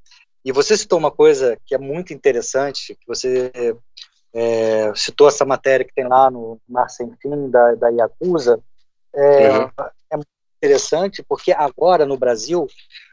[0.46, 3.50] E você citou uma coisa que é muito interessante, que você
[4.32, 8.62] é, citou essa matéria que tem lá no Mar Sem Fim, da, da Yakuza.
[9.12, 9.70] É, uhum.
[10.12, 10.28] é muito
[10.62, 12.68] interessante porque agora no Brasil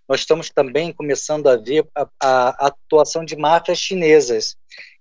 [0.07, 4.55] nós estamos também começando a ver a, a atuação de máfias chinesas.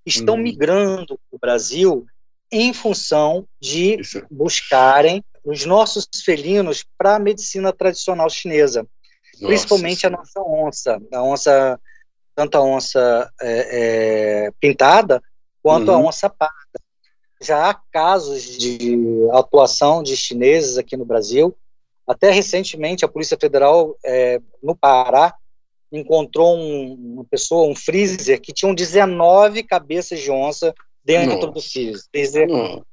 [0.07, 0.43] Estão uhum.
[0.43, 2.07] migrando para o Brasil
[2.51, 4.25] em função de Isso.
[4.31, 8.87] buscarem os nossos felinos para a medicina tradicional chinesa,
[9.35, 11.79] nossa, principalmente a nossa onça, a onça
[12.35, 15.23] tanto a onça é, é, pintada
[15.63, 15.95] quanto uhum.
[15.95, 16.81] a onça parda.
[17.41, 18.97] Já há casos de
[19.33, 21.57] atuação de chineses aqui no Brasil.
[22.07, 25.35] Até recentemente, a Polícia Federal é, no Pará
[25.91, 31.53] encontrou um, uma pessoa, um freezer, que tinha 19 cabeças de onça dentro Não.
[31.53, 32.47] do freezer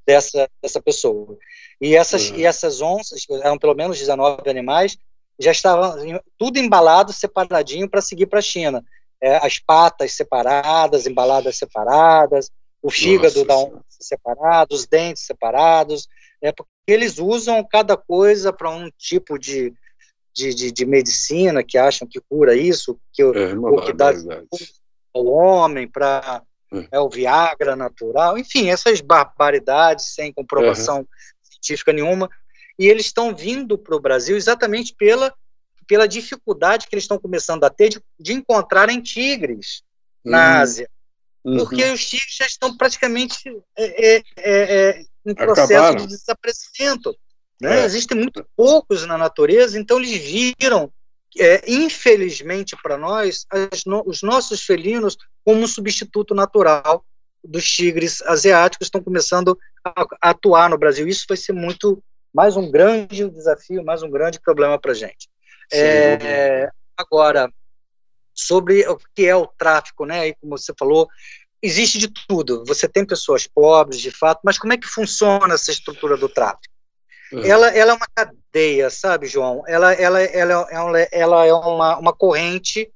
[0.05, 1.37] dessa, dessa pessoa.
[1.79, 2.37] E essas, uhum.
[2.37, 4.97] e essas onças, eram pelo menos 19 animais,
[5.39, 8.83] já estavam tudo embalado, separadinho, para seguir para a China
[9.21, 12.51] é, as patas separadas, embaladas separadas,
[12.81, 16.07] o fígado da onça separado, os dentes separados,
[16.41, 19.73] é, porque eles usam cada coisa para um tipo de,
[20.33, 24.11] de, de, de, medicina que acham que cura isso, que, é, o que dá
[25.13, 26.87] ao homem para é.
[26.91, 26.99] é.
[26.99, 31.07] o Viagra natural, enfim, essas barbaridades sem comprovação uhum.
[31.41, 32.29] científica nenhuma,
[32.77, 35.33] e eles estão vindo para o Brasil exatamente pela
[35.89, 39.81] pela dificuldade que eles estão começando a ter de, de encontrarem tigres
[40.23, 40.31] uhum.
[40.31, 40.87] na Ásia.
[41.43, 41.57] Uhum.
[41.57, 43.39] Porque os tigres já estão praticamente
[43.75, 46.05] é, é, é, é em processo Acabaram.
[46.05, 47.17] de desaparecimento.
[47.59, 47.83] Né?
[47.83, 50.93] Existem muito poucos na natureza, então eles viram,
[51.37, 53.45] é, infelizmente para nós,
[53.85, 57.03] no, os nossos felinos como um substituto natural
[57.43, 61.07] dos tigres asiáticos estão começando a, a atuar no Brasil.
[61.07, 65.27] Isso vai ser muito mais um grande desafio, mais um grande problema para a gente.
[65.71, 67.51] É, agora,
[68.33, 70.29] sobre o que é o tráfico, né?
[70.29, 71.07] E como você falou,
[71.61, 72.63] existe de tudo.
[72.65, 76.73] Você tem pessoas pobres, de fato, mas como é que funciona essa estrutura do tráfico?
[77.31, 77.43] Uhum.
[77.43, 79.63] Ela, ela é uma cadeia, sabe, João?
[79.67, 82.91] Ela, ela, ela, ela, ela é uma, uma corrente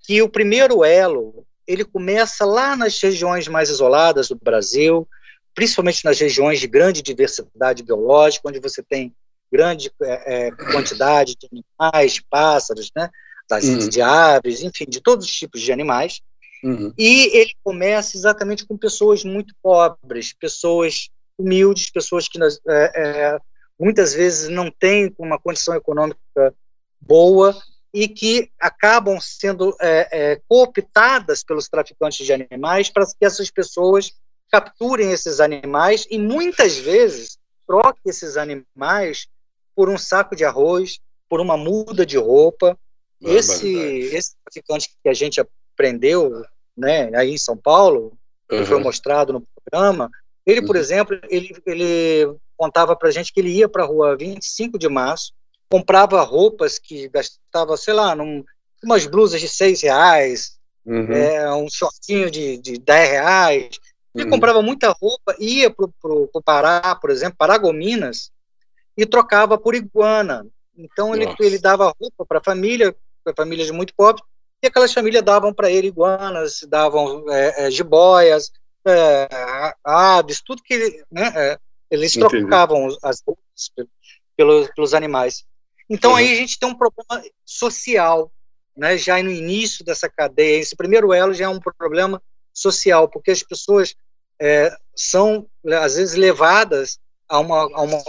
[0.00, 5.08] que o primeiro elo ele começa lá nas regiões mais isoladas do Brasil,
[5.54, 9.14] principalmente nas regiões de grande diversidade biológica, onde você tem
[9.54, 11.48] grande é, é, quantidade de
[11.80, 13.08] animais, pássaros, né,
[13.48, 13.88] das, uhum.
[13.88, 16.20] de aves, enfim, de todos os tipos de animais.
[16.64, 16.92] Uhum.
[16.98, 23.38] E ele começa exatamente com pessoas muito pobres, pessoas humildes, pessoas que é, é,
[23.78, 26.18] muitas vezes não têm uma condição econômica
[27.00, 27.56] boa
[27.92, 34.10] e que acabam sendo é, é, cooptadas pelos traficantes de animais para que essas pessoas
[34.50, 37.38] capturem esses animais e muitas vezes
[37.68, 39.28] troquem esses animais
[39.74, 42.78] por um saco de arroz, por uma muda de roupa.
[43.20, 43.74] esse,
[44.12, 46.44] esse traficante que a gente aprendeu
[46.76, 48.12] né, aí em São Paulo,
[48.48, 48.66] que uhum.
[48.66, 50.10] foi mostrado no programa,
[50.44, 50.82] ele, por uhum.
[50.82, 54.88] exemplo, ele, ele contava para a gente que ele ia para a rua 25 de
[54.88, 55.32] março,
[55.70, 58.44] comprava roupas que gastava, sei lá, num,
[58.82, 61.12] umas blusas de seis reais, uhum.
[61.12, 63.70] é, um shortinho de, de 10 reais.
[64.14, 64.30] Ele uhum.
[64.30, 68.30] comprava muita roupa, ia para o Pará, por exemplo, Paragominas,
[68.96, 70.46] e trocava por iguana.
[70.76, 74.24] Então ele, ele dava roupa para a família, para famílias muito pobres,
[74.62, 78.50] e aquelas famílias davam para ele iguanas, davam é, é, jiboias,
[78.86, 79.28] é,
[79.84, 81.58] aves, tudo que né, é,
[81.90, 82.40] eles Entendi.
[82.40, 83.70] trocavam as roupas
[84.36, 85.44] pelos, pelos animais.
[85.88, 86.16] Então uhum.
[86.16, 88.32] aí a gente tem um problema social,
[88.76, 90.60] né, já no início dessa cadeia.
[90.60, 92.20] Esse primeiro elo já é um problema
[92.52, 93.94] social, porque as pessoas
[94.40, 95.46] é, são
[95.82, 98.02] às vezes levadas a uma, a uma,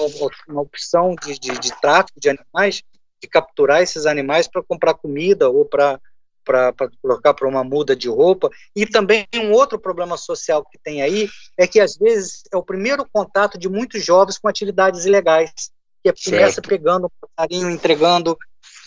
[0.47, 2.84] uma opção de, de, de, tráfico de animais
[3.21, 5.99] de capturar esses animais para comprar comida ou para
[6.45, 8.49] para colocar para uma muda de roupa.
[8.75, 12.63] E também um outro problema social que tem aí é que, às vezes, é o
[12.63, 15.71] primeiro contato de muitos jovens com atividades ilegais,
[16.04, 18.38] que é, começa pegando um passarinho, entregando,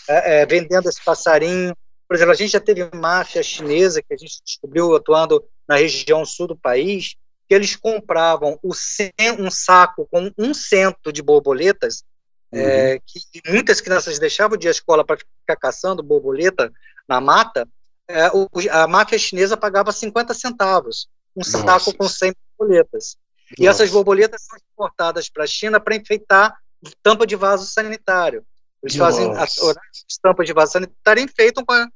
[0.07, 1.75] é, é, vendendo esse passarinho.
[2.07, 6.23] Por exemplo, a gente já teve máfia chinesa, que a gente descobriu atuando na região
[6.25, 7.15] sul do país,
[7.49, 12.05] que eles compravam um saco com um cento de borboletas
[12.51, 12.61] Uhum.
[12.61, 16.71] É, que muitas crianças deixavam de ir à escola para ficar caçando borboleta
[17.07, 17.67] na mata,
[18.07, 21.59] é, o, a máfia chinesa pagava 50 centavos, um Nossa.
[21.59, 23.15] saco com 100 borboletas.
[23.51, 23.63] Nossa.
[23.63, 26.57] E essas borboletas são exportadas para a China para enfeitar
[27.03, 28.43] tampa de vaso sanitário.
[28.81, 29.17] Eles Nossa.
[29.17, 31.87] fazem as tampas de vaso sanitário enfeitam com a,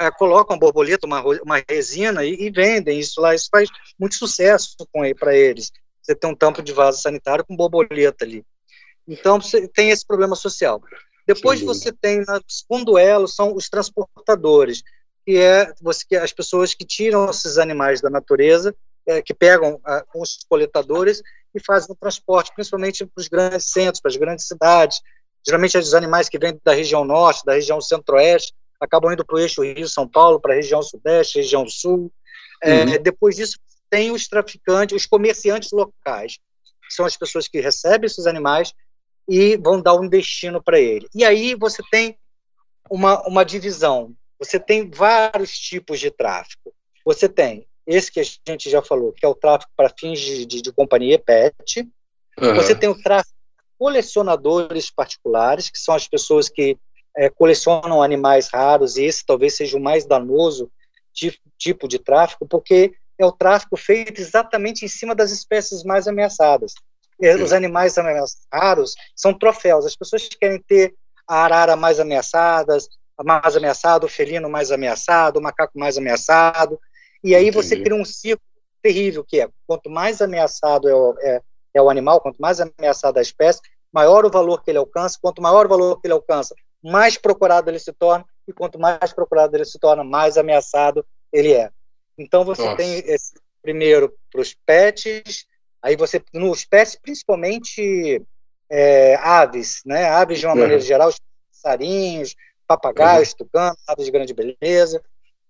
[0.00, 3.34] é, colocam borboleta, uma, uma resina e, e, vendem isso lá.
[3.34, 4.76] Isso faz muito sucesso
[5.18, 5.70] para eles.
[6.02, 8.44] Você tem um tampo de vaso sanitário com borboleta ali.
[9.06, 10.82] Então, você tem esse problema social.
[11.26, 11.66] Depois Sim.
[11.66, 14.82] você tem, o segundo elo, são os transportadores,
[15.24, 18.74] que é você, que as pessoas que tiram esses animais da natureza,
[19.06, 21.22] é, que pegam ah, os coletadores
[21.54, 25.00] e fazem o transporte, principalmente para os grandes centros, para as grandes cidades.
[25.46, 29.38] Geralmente, os animais que vêm da região norte, da região centro-oeste, acabam indo para o
[29.38, 32.12] eixo Rio-São Paulo, para a região sudeste, região sul.
[32.62, 33.02] É, uhum.
[33.02, 36.38] depois disso, tem os traficantes, os comerciantes locais,
[36.88, 38.74] que são as pessoas que recebem esses animais
[39.28, 41.08] e vão dar um destino para ele.
[41.14, 42.16] E aí você tem
[42.90, 46.74] uma, uma divisão, você tem vários tipos de tráfico.
[47.04, 50.44] Você tem esse que a gente já falou, que é o tráfico para fins de,
[50.46, 51.88] de, de, companhia pet.
[52.40, 52.54] Uhum.
[52.54, 53.36] Você tem o tráfico
[53.78, 56.78] colecionadores particulares, que são as pessoas que
[57.16, 60.70] é, colecionam animais raros, e esse talvez seja o mais danoso
[61.12, 66.08] de, tipo de tráfico, porque é o tráfico feito exatamente em cima das espécies mais
[66.08, 66.72] ameaçadas.
[67.20, 67.42] Sim.
[67.42, 67.94] Os animais
[68.52, 69.86] raros são troféus.
[69.86, 70.94] As pessoas querem ter
[71.28, 72.76] a arara mais ameaçada,
[73.22, 76.80] mais ameaçado, o felino mais ameaçado, o macaco mais ameaçado.
[77.22, 77.56] E aí Entendi.
[77.56, 78.42] você cria um ciclo
[78.82, 81.40] terrível, que é quanto mais ameaçado é o, é,
[81.74, 83.60] é o animal, quanto mais ameaçada a espécie,
[83.92, 85.18] maior o valor que ele alcança.
[85.22, 88.24] Quanto maior o valor que ele alcança, mais procurado ele se torna.
[88.46, 91.70] E quanto mais procurado ele se torna, mais ameaçado ele é.
[92.18, 92.76] Então você Nossa.
[92.76, 95.46] tem esse, primeiro para os pets,
[95.82, 98.22] Aí você, nos pets, principalmente
[98.70, 100.04] é, aves, né?
[100.04, 100.60] Aves de uma uhum.
[100.60, 102.36] maneira geral, os passarinhos,
[102.68, 103.38] papagaios, uhum.
[103.38, 105.02] tucanos, aves de grande beleza.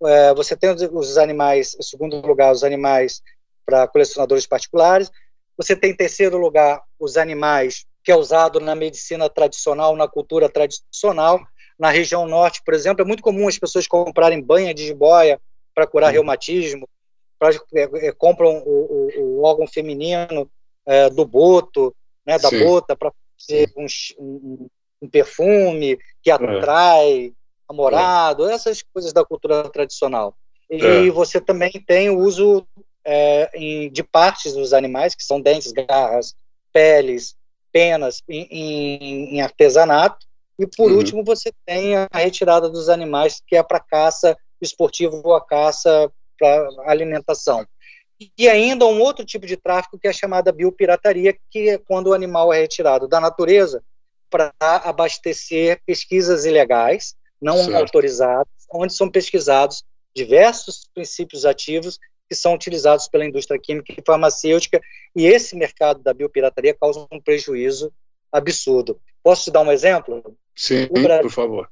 [0.02, 3.22] É, você tem os, os animais, em segundo lugar, os animais
[3.66, 5.10] para colecionadores particulares.
[5.56, 10.48] Você tem em terceiro lugar os animais que é usado na medicina tradicional, na cultura
[10.48, 11.40] tradicional.
[11.78, 15.40] Na região norte, por exemplo, é muito comum as pessoas comprarem banha de jiboia
[15.74, 16.14] para curar uhum.
[16.14, 16.86] reumatismo,
[17.74, 20.48] é, é, compram o, o, o, órgão feminino
[20.86, 22.64] é, do boto, né, da Sim.
[22.64, 23.86] bota, para fazer um,
[24.18, 24.68] um,
[25.02, 26.34] um, perfume que é.
[26.34, 27.32] atrai
[27.68, 28.54] namorado, é.
[28.54, 30.36] essas coisas da cultura tradicional.
[30.70, 32.66] E você também tem o uso
[33.54, 36.34] em, de partes dos animais, que são dentes, garras,
[36.72, 37.34] peles,
[37.72, 40.26] penas, em, em, em artesanato.
[40.58, 40.98] E, por uhum.
[40.98, 46.10] último, você tem a retirada dos animais, que é para caça esportiva ou a caça
[46.38, 47.66] para alimentação.
[48.38, 52.14] E ainda um outro tipo de tráfico que é chamada biopirataria, que é quando o
[52.14, 53.82] animal é retirado da natureza
[54.30, 57.76] para abastecer pesquisas ilegais, não certo.
[57.76, 59.82] autorizadas, onde são pesquisados
[60.14, 64.80] diversos princípios ativos que são utilizados pela indústria química e farmacêutica,
[65.14, 67.92] e esse mercado da biopirataria causa um prejuízo
[68.30, 69.00] absurdo.
[69.22, 70.36] Posso te dar um exemplo?
[70.56, 71.70] Sim, Brasil, por favor.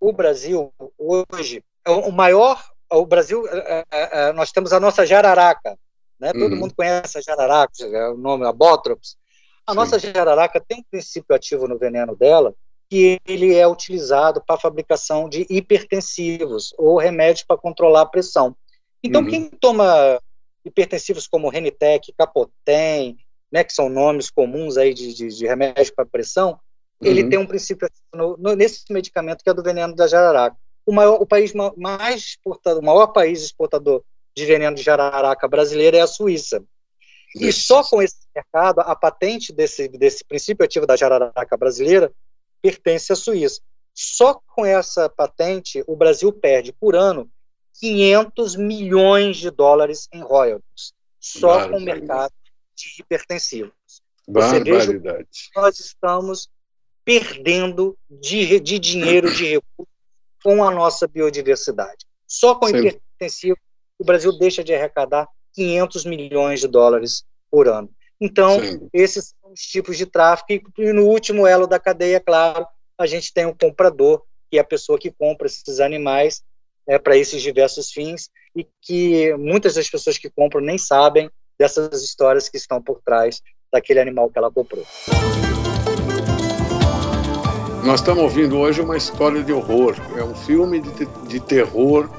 [0.00, 5.04] O Brasil, hoje, é o maior o Brasil, é, é, é, nós temos a nossa
[5.04, 5.76] jararaca,
[6.18, 6.32] né?
[6.32, 6.56] Todo uhum.
[6.56, 9.16] mundo conhece a jararaca, é o nome, a Botrops.
[9.66, 9.76] A Sim.
[9.76, 12.54] nossa jararaca tem um princípio ativo no veneno dela
[12.88, 18.56] que ele é utilizado para a fabricação de hipertensivos ou remédios para controlar a pressão.
[19.06, 19.28] Então, uhum.
[19.28, 20.20] quem toma
[20.64, 23.16] hipertensivos como Renitec, Capotem,
[23.50, 26.58] né, que são nomes comuns aí de, de, de remédio para pressão,
[27.00, 27.08] uhum.
[27.08, 30.92] ele tem um princípio no, no, nesse medicamento que é do veneno da jararaca o,
[30.92, 34.02] maior, o país mais exportador, o maior país exportador
[34.34, 36.62] de veneno de jararaca brasileiro é a Suíça.
[37.34, 42.12] E só com esse mercado, a patente desse, desse princípio ativo da jararaca brasileira
[42.62, 43.60] pertence à Suíça.
[43.92, 47.28] Só com essa patente, o Brasil perde por ano
[47.80, 52.32] 500 milhões de dólares em royalties, só com o mercado
[52.74, 53.72] de hipertensivos.
[54.28, 54.92] Você veja
[55.54, 56.48] nós estamos
[57.04, 59.94] perdendo de, de dinheiro, de recursos
[60.42, 62.04] com a nossa biodiversidade.
[62.26, 62.78] Só com Sim.
[62.78, 63.58] hipertensivo,
[63.98, 67.90] o Brasil deixa de arrecadar 500 milhões de dólares por ano.
[68.20, 68.88] Então, Sim.
[68.92, 70.70] esses são os tipos de tráfico.
[70.78, 72.66] E no último elo da cadeia, claro,
[72.98, 76.42] a gente tem um comprador, que é a pessoa que compra esses animais
[76.88, 82.02] é, para esses diversos fins, e que muitas das pessoas que compram nem sabem dessas
[82.02, 83.40] histórias que estão por trás
[83.72, 84.84] daquele animal que ela comprou.
[87.84, 89.94] Nós estamos ouvindo hoje uma história de horror.
[90.16, 92.10] É um filme de, de terror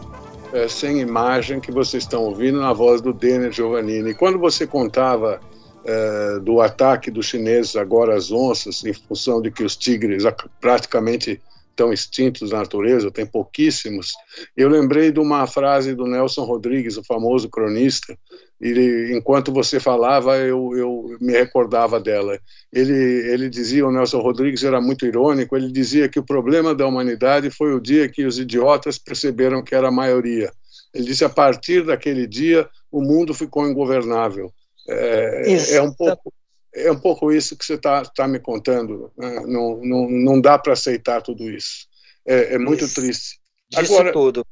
[0.54, 4.14] é, sem imagem que vocês estão ouvindo na voz do Denner Giovannini.
[4.14, 5.42] Quando você contava
[5.84, 10.24] é, do ataque dos chineses agora às onças, em função de que os tigres
[10.62, 11.42] praticamente
[11.78, 14.14] estão extintos na natureza, tem pouquíssimos,
[14.56, 18.18] eu lembrei de uma frase do Nelson Rodrigues, o famoso cronista,
[18.60, 22.40] e enquanto você falava, eu, eu me recordava dela.
[22.74, 26.88] Ele, ele dizia, o Nelson Rodrigues era muito irônico, ele dizia que o problema da
[26.88, 30.52] humanidade foi o dia que os idiotas perceberam que era a maioria.
[30.92, 34.52] Ele disse, a partir daquele dia, o mundo ficou ingovernável.
[34.90, 36.34] É, é um pouco
[36.74, 39.12] é um pouco isso que você está tá me contando.
[39.18, 39.42] Né?
[39.46, 41.88] Não, não, não dá para aceitar tudo isso.
[42.26, 42.96] É, é muito isso.
[42.96, 43.40] triste.
[43.70, 44.46] Disso agora, tudo.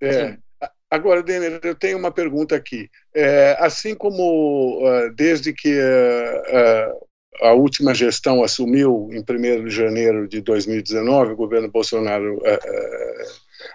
[0.00, 0.36] É,
[0.90, 2.90] agora, Denner, eu tenho uma pergunta aqui.
[3.14, 9.70] É, assim como uh, desde que uh, uh, a última gestão assumiu em 1 de
[9.70, 12.40] janeiro de 2019, o governo Bolsonaro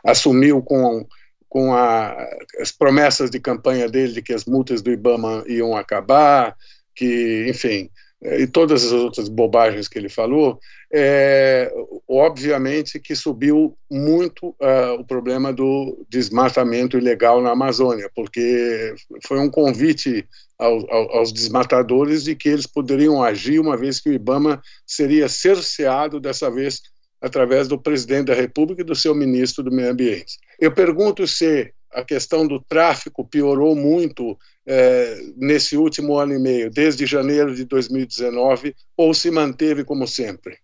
[0.03, 1.05] assumiu com
[1.51, 2.15] com a,
[2.61, 6.55] as promessas de campanha dele de que as multas do IBAMA iam acabar,
[6.95, 7.89] que, enfim,
[8.21, 10.59] e todas as outras bobagens que ele falou,
[10.93, 11.73] é,
[12.07, 18.93] obviamente que subiu muito uh, o problema do desmatamento ilegal na Amazônia, porque
[19.25, 20.27] foi um convite
[20.59, 25.27] ao, ao, aos desmatadores de que eles poderiam agir uma vez que o IBAMA seria
[25.27, 26.79] cerceado dessa vez
[27.19, 30.37] através do presidente da República e do seu ministro do Meio Ambiente.
[30.59, 36.69] Eu pergunto se a questão do tráfico piorou muito é, nesse último ano e meio,
[36.69, 40.57] desde janeiro de 2019, ou se manteve como sempre?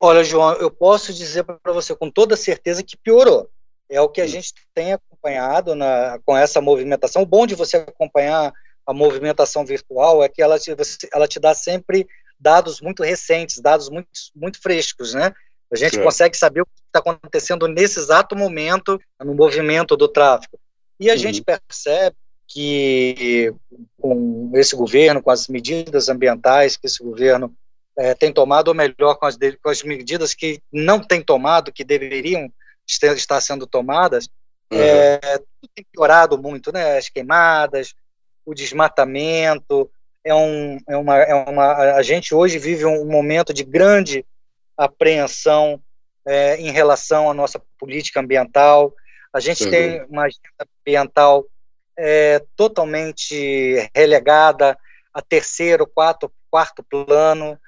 [0.00, 3.48] Olha, João, eu posso dizer para você com toda certeza que piorou.
[3.88, 7.22] É o que a gente tem acompanhado na, com essa movimentação.
[7.22, 8.52] O bom de você acompanhar
[8.86, 10.74] a movimentação virtual é que ela te,
[11.12, 12.06] ela te dá sempre
[12.38, 15.32] dados muito recentes, dados muito, muito frescos, né?
[15.72, 20.58] A gente consegue saber o que está acontecendo nesse exato momento no movimento do tráfico.
[21.00, 21.18] E a uhum.
[21.18, 22.16] gente percebe
[22.52, 23.54] que
[23.98, 27.54] com esse governo, com as medidas ambientais que esse governo
[27.98, 31.82] é, tem tomado, ou melhor, com as, com as, medidas que não tem tomado, que
[31.82, 32.52] deveriam
[32.86, 34.28] estar sendo tomadas,
[34.70, 34.78] uhum.
[34.78, 35.18] é,
[35.74, 36.98] tem piorado muito, né?
[36.98, 37.94] As queimadas,
[38.44, 39.90] o desmatamento,
[40.22, 41.72] é, um, é, uma, é uma.
[41.94, 44.26] A gente hoje vive um momento de grande
[44.76, 45.80] apreensão
[46.26, 48.94] é, em relação à nossa política ambiental.
[49.32, 51.46] A gente tem uma agenda ambiental
[51.96, 54.78] é, totalmente relegada
[55.12, 57.58] a terceiro, quarto, quarto plano.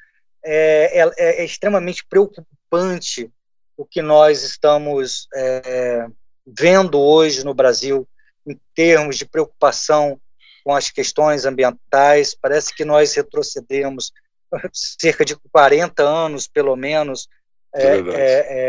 [0.45, 3.31] É, é, é extremamente preocupante
[3.77, 6.07] o que nós estamos é,
[6.47, 8.07] vendo hoje no Brasil
[8.47, 10.21] em termos de preocupação
[10.63, 12.35] com as questões ambientais.
[12.35, 14.13] Parece que nós retrocedemos
[14.73, 17.29] cerca de 40 anos, pelo menos,
[17.75, 18.03] é, é,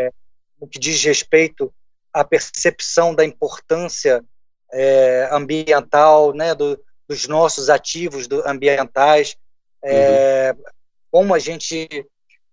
[0.06, 0.12] é,
[0.60, 1.72] no que diz respeito
[2.12, 4.24] à percepção da importância
[4.76, 9.36] é, ambiental, né, do, dos nossos ativos do, ambientais,
[9.82, 10.64] é, uhum.
[11.10, 11.88] como a gente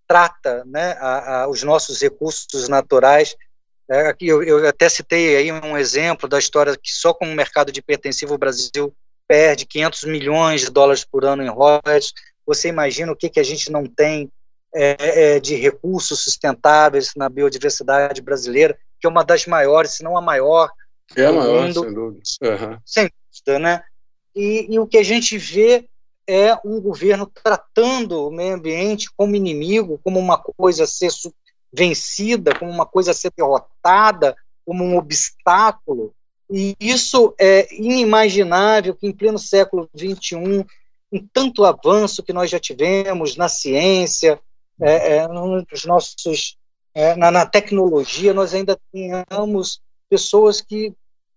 [0.07, 3.36] trata né, a, a, os nossos recursos naturais.
[3.89, 7.36] É, aqui eu, eu, até citei aí um exemplo da história que só com o
[7.36, 8.95] mercado de pertensivo o Brasil
[9.28, 12.13] perde 500 milhões de dólares por ano em royalties.
[12.45, 14.32] Você imagina o que, que a gente não tem
[14.74, 14.95] é,
[15.36, 20.21] é, de recursos sustentáveis na biodiversidade brasileira, que é uma das maiores, se não a
[20.21, 20.71] maior.
[21.16, 22.22] É maior, mundo, sem dúvida.
[22.41, 22.80] Uhum.
[22.86, 23.84] Sem dúvida, né?
[24.36, 25.88] E, e, o que a gente vê
[26.28, 31.11] é um governo tratando o meio ambiente como inimigo, como uma coisa a ser
[31.72, 34.36] vencida, como uma coisa a ser derrotada,
[34.66, 36.14] como um obstáculo.
[36.49, 40.66] E isso é inimaginável que em pleno século XXI
[41.14, 44.39] com tanto avanço que nós já tivemos na ciência,
[44.82, 46.57] é, é, nos nossos,
[46.95, 50.91] é, na, na, tecnologia, nós ainda tenhamos pessoas que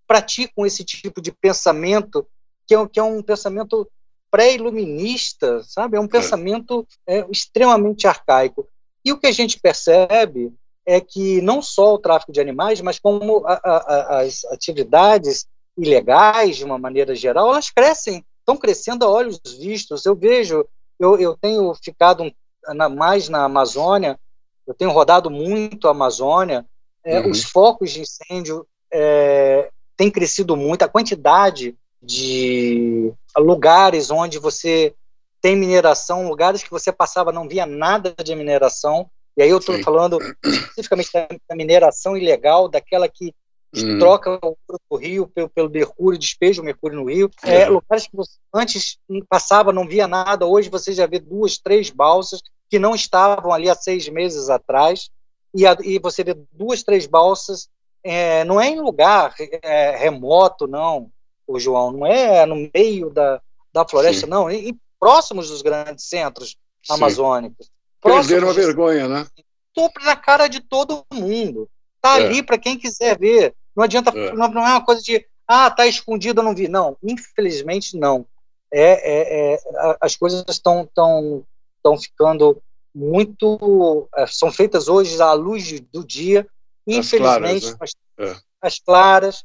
[0.06, 2.26] praticam esse tipo de pensamento,
[2.66, 3.88] que é, que é um pensamento
[4.30, 5.96] pré-iluminista, sabe?
[5.96, 8.68] É um pensamento é, extremamente arcaico.
[9.04, 10.52] E o que a gente percebe
[10.84, 15.46] é que não só o tráfico de animais, mas como a, a, as atividades
[15.76, 20.06] ilegais, de uma maneira geral, elas crescem estão crescendo a olhos vistos.
[20.06, 20.64] Eu vejo,
[21.00, 22.32] eu, eu tenho ficado
[22.68, 24.18] na, mais na Amazônia,
[24.66, 26.64] eu tenho rodado muito a Amazônia,
[27.04, 27.30] é, uhum.
[27.30, 34.94] os focos de incêndio é, têm crescido muito, a quantidade de lugares onde você
[35.40, 39.78] tem mineração, lugares que você passava não via nada de mineração, E aí eu estou
[39.82, 41.10] falando especificamente
[41.48, 43.34] da mineração ilegal, daquela que
[43.76, 43.98] hum.
[43.98, 44.56] troca o
[44.90, 47.30] do rio pelo, pelo mercúrio, despeja o mercúrio no rio.
[47.44, 47.68] É, é.
[47.68, 52.40] Lugares que você antes passava, não via nada, hoje você já vê duas, três balsas
[52.68, 55.10] que não estavam ali há seis meses atrás,
[55.54, 57.68] e, a, e você vê duas, três balsas,
[58.06, 61.10] é, não é em lugar é, remoto, não,
[61.46, 63.40] o João, não é no meio da,
[63.72, 64.30] da floresta, Sim.
[64.30, 66.94] não, e, próximos dos grandes centros Sim.
[66.94, 67.70] amazônicos.
[68.00, 69.26] Perderam a vergonha, né?
[69.68, 71.68] Estupro na cara de todo mundo.
[72.00, 72.24] Tá é.
[72.24, 73.54] ali para quem quiser ver.
[73.74, 74.32] Não adianta, é.
[74.32, 76.68] não, não, é uma coisa de, ah, tá escondido, eu não vi.
[76.68, 78.24] Não, infelizmente não.
[78.72, 79.58] É, é, é
[80.00, 81.44] as coisas estão tão,
[81.82, 82.62] tão ficando
[82.94, 84.08] muito.
[84.16, 86.46] É, são feitas hoje à luz do dia.
[86.86, 88.26] Infelizmente, as claras, né?
[88.26, 89.44] nós, as claras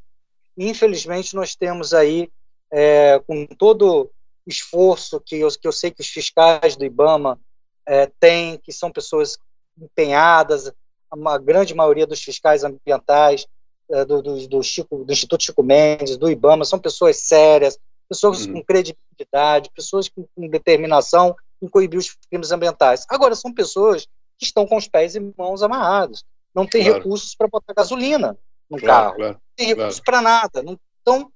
[0.58, 2.30] infelizmente, nós temos aí,
[2.72, 4.10] é, com todo
[4.46, 7.39] esforço que eu, que eu sei que os fiscais do IBAMA
[7.86, 9.38] é, têm, que são pessoas
[9.80, 10.72] empenhadas,
[11.12, 13.46] a grande maioria dos fiscais ambientais
[13.89, 17.78] é, do, do, do, Chico, do Instituto Chico Mendes, do IBAMA, são pessoas sérias,
[18.08, 18.54] pessoas uhum.
[18.54, 23.06] com credibilidade, pessoas com, com determinação em coibir os crimes ambientais.
[23.10, 26.97] Agora, são pessoas que estão com os pés e mãos amarrados, não têm claro.
[26.97, 28.38] recursos para botar gasolina
[28.70, 30.64] no claro, carro, claro, não tem recursos para nada.
[31.02, 31.32] Então,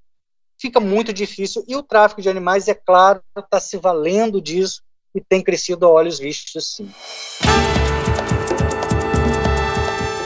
[0.60, 1.64] fica muito difícil.
[1.68, 4.82] E o tráfico de animais, é claro, está se valendo disso
[5.14, 6.92] e tem crescido a olhos vistos, sim.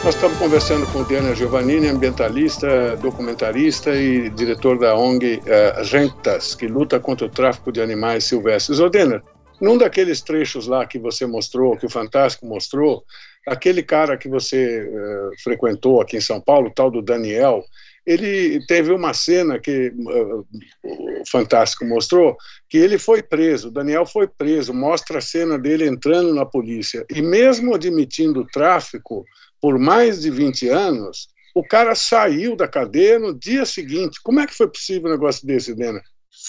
[0.04, 6.56] Nós estamos conversando com Diana Giovannini, ambientalista, documentarista e diretor da ONG uh, eh, Rentas,
[6.56, 8.80] que luta contra o tráfico de animais silvestres.
[8.80, 9.22] Ô, Diana,
[9.60, 13.04] num daqueles trechos lá que você mostrou, que o Fantástico mostrou,
[13.48, 17.64] aquele cara que você uh, frequentou aqui em São Paulo, tal do Daniel,
[18.06, 20.48] ele teve uma cena que uh,
[20.84, 22.36] o Fantástico mostrou,
[22.70, 27.06] que ele foi preso, Daniel foi preso, mostra a cena dele entrando na polícia.
[27.10, 29.26] E mesmo admitindo tráfico
[29.62, 34.20] por mais de 20 anos, o cara saiu da cadeia no dia seguinte.
[34.24, 36.02] Como é que foi possível um negócio desse, Dena?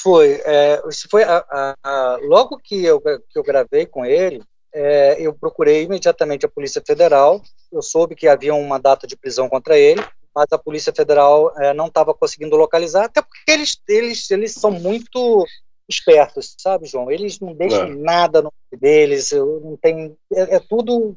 [0.02, 0.40] Foi.
[0.44, 0.80] É,
[1.10, 4.42] foi a, a, a, logo que eu, que eu gravei com ele,
[4.72, 7.42] é, eu procurei imediatamente a Polícia Federal.
[7.72, 10.02] Eu soube que havia uma data de prisão contra ele
[10.34, 14.70] mas a Polícia Federal é, não estava conseguindo localizar, até porque eles, eles, eles são
[14.70, 15.44] muito
[15.88, 17.10] espertos, sabe, João?
[17.10, 17.94] Eles não deixam é.
[17.94, 21.16] nada no deles, não tem, é, é, tudo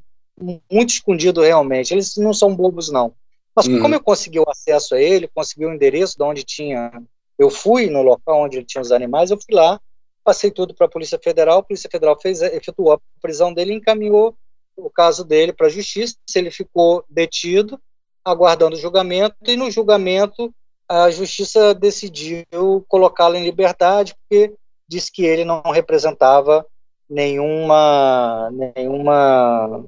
[0.69, 1.93] muito escondido realmente.
[1.93, 3.13] Eles não são bobos, não.
[3.55, 3.79] Mas uhum.
[3.79, 6.91] como eu consegui o acesso a ele, consegui o endereço de onde tinha.
[7.37, 9.79] Eu fui no local onde tinha os animais, eu fui lá,
[10.23, 13.77] passei tudo para a Polícia Federal, a Polícia Federal fez, efetuou a prisão dele e
[13.77, 14.35] encaminhou
[14.75, 16.15] o caso dele para a Justiça.
[16.35, 17.79] Ele ficou detido,
[18.23, 20.53] aguardando o julgamento, e no julgamento
[20.87, 22.45] a justiça decidiu
[22.87, 24.53] colocá-lo em liberdade, porque
[24.87, 26.65] disse que ele não representava
[27.09, 29.85] nenhuma, nenhuma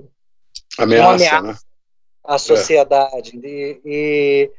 [0.77, 1.55] ameaça, ameaça né?
[2.23, 3.39] à sociedade.
[3.43, 3.47] É.
[3.47, 4.51] E, e,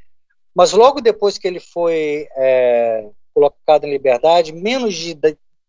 [0.54, 5.14] mas logo depois que ele foi é, colocado em liberdade, menos de,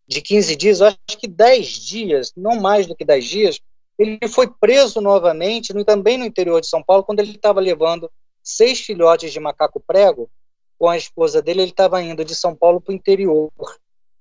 [0.08, 3.60] de 15 dias, acho que 10 dias, não mais do que 10 dias,
[3.98, 8.10] ele foi preso novamente, no, também no interior de São Paulo, quando ele estava levando
[8.42, 10.30] seis filhotes de macaco prego
[10.78, 11.62] com a esposa dele.
[11.62, 13.50] Ele estava indo de São Paulo para o interior.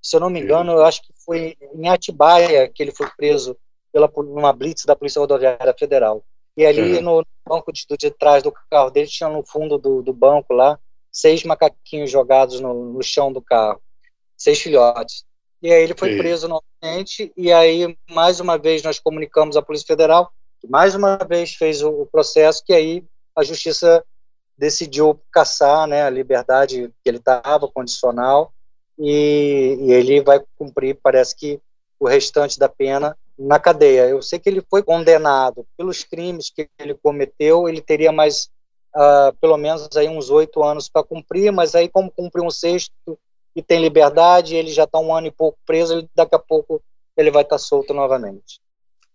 [0.02, 3.56] Se eu não me engano, eu acho que foi em Atibaia que ele foi preso
[3.94, 6.24] pela uma blitz da Polícia Rodoviária Federal.
[6.58, 10.12] E ali no banco de, de, trás do carro dele tinha no fundo do, do
[10.12, 10.78] banco lá
[11.12, 13.82] seis macaquinhos jogados no, no chão do carro,
[14.36, 15.24] seis filhotes.
[15.62, 19.88] E aí ele foi preso novamente, e aí, mais uma vez, nós comunicamos à Polícia
[19.88, 23.04] Federal, que mais uma vez fez o, o processo, que aí
[23.36, 24.04] a Justiça
[24.58, 28.54] decidiu caçar né, a liberdade que ele estava, condicional,
[29.00, 31.60] e, e, ele vai cumprir, parece que,
[32.00, 34.08] o restante da pena na cadeia.
[34.08, 38.50] Eu sei que ele foi condenado pelos crimes que ele cometeu, ele teria mais,
[38.96, 43.18] uh, pelo menos, aí uns oito anos para cumprir, mas aí, como cumpriu um sexto,
[43.58, 46.80] e tem liberdade, ele já está um ano e pouco preso, ele, daqui a pouco
[47.18, 48.62] ele vai estar tá solto novamente.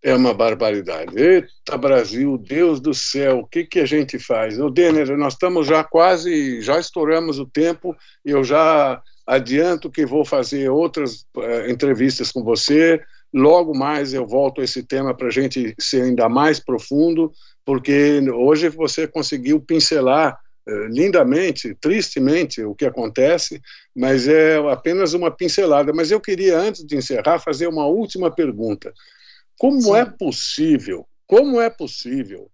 [0.02, 1.16] É uma barbaridade.
[1.16, 4.58] Eita, Brasil, Deus do céu, o que, que a gente faz?
[4.58, 10.04] O Denner, nós estamos já quase, já estouramos o tempo, e eu já adianto que
[10.04, 13.00] vou fazer outras uh, entrevistas com você.
[13.32, 17.30] Logo mais eu volto a esse tema para a gente ser ainda mais profundo,
[17.64, 20.36] porque hoje você conseguiu pincelar
[20.66, 23.60] lindamente, tristemente, o que acontece,
[23.94, 25.92] mas é apenas uma pincelada.
[25.92, 28.92] Mas eu queria, antes de encerrar, fazer uma última pergunta.
[29.58, 29.96] Como Sim.
[29.96, 32.50] é possível, como é possível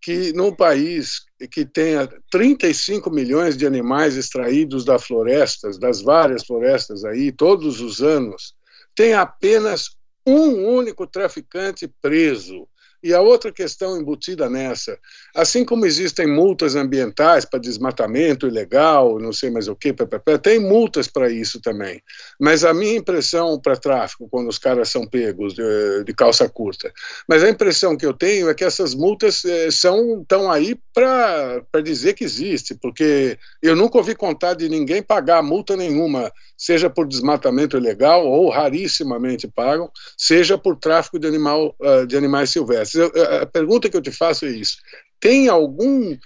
[0.00, 1.20] que num país
[1.50, 8.00] que tenha 35 milhões de animais extraídos das florestas, das várias florestas aí, todos os
[8.00, 8.54] anos,
[8.94, 9.90] tenha apenas
[10.26, 12.66] um único traficante preso
[13.02, 14.98] E a outra questão embutida nessa,
[15.34, 19.94] assim como existem multas ambientais para desmatamento ilegal, não sei mais o que,
[20.42, 22.02] tem multas para isso também.
[22.38, 26.92] Mas a minha impressão para tráfico, quando os caras são pegos de, de, calça curta,
[27.26, 31.80] mas a impressão que eu tenho é que essas multas eh, são estão aí para
[31.82, 37.06] dizer que existe, porque eu nunca ouvi contar de ninguém pagar multa nenhuma, seja por
[37.06, 42.89] desmatamento ilegal ou rarissimamente pagam, seja por tráfico de, animal, uh, de animais silvestres.
[42.94, 43.12] Eu,
[43.42, 44.76] a pergunta que eu te faço é isso:
[45.20, 46.16] tem algum,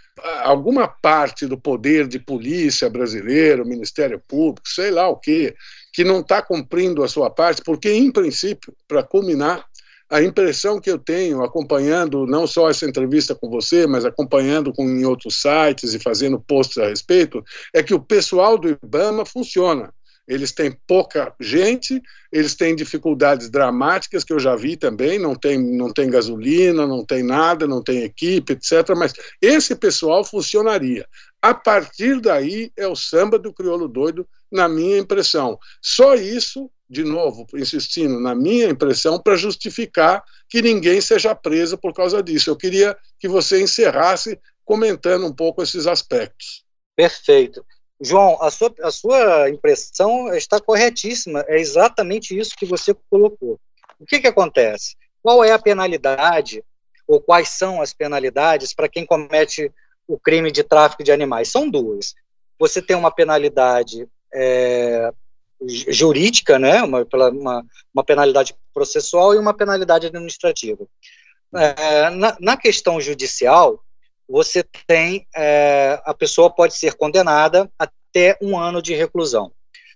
[0.43, 5.55] alguma parte do poder de polícia brasileiro, Ministério Público, sei lá o quê,
[5.93, 7.63] que não está cumprindo a sua parte?
[7.63, 9.65] Porque, em princípio, para culminar,
[10.11, 14.85] a impressão que eu tenho, acompanhando não só essa entrevista com você, mas acompanhando com,
[14.85, 17.43] em outros sites e fazendo posts a respeito,
[17.73, 19.93] é que o pessoal do IBAMA funciona
[20.27, 22.01] eles têm pouca gente,
[22.33, 27.05] eles têm dificuldades dramáticas que eu já vi também, não tem, não tem gasolina, não
[27.05, 28.95] tem nada, não tem equipe, etc.
[28.97, 31.07] Mas esse pessoal funcionaria.
[31.43, 35.59] A partir daí é o samba do crioulo doido, na minha impressão.
[35.83, 41.93] Só isso, de novo, insistindo, na minha impressão, para justificar que ninguém seja preso por
[41.93, 42.49] causa disso.
[42.49, 46.65] Eu queria que você encerrasse comentando um pouco esses aspectos.
[46.97, 47.65] Perfeito.
[48.01, 51.45] João, a sua, a sua impressão está corretíssima.
[51.49, 53.59] É exatamente isso que você colocou.
[54.01, 54.97] O que, que acontece?
[55.23, 56.63] Qual é a penalidade,
[57.07, 59.73] ou quais são as penalidades para quem comete
[60.07, 61.49] o crime de tráfico de animais?
[61.49, 62.15] São duas.
[62.59, 65.11] Você tem uma penalidade é,
[65.67, 66.83] jurídica, né?
[66.83, 67.65] uma, uma,
[67.95, 70.87] uma, penalidade processual e uma penalidade administrativa.
[71.55, 73.83] É, na, na questão judicial,
[74.29, 79.53] você tem é, a pessoa pode ser condenada até um ano de reclusão.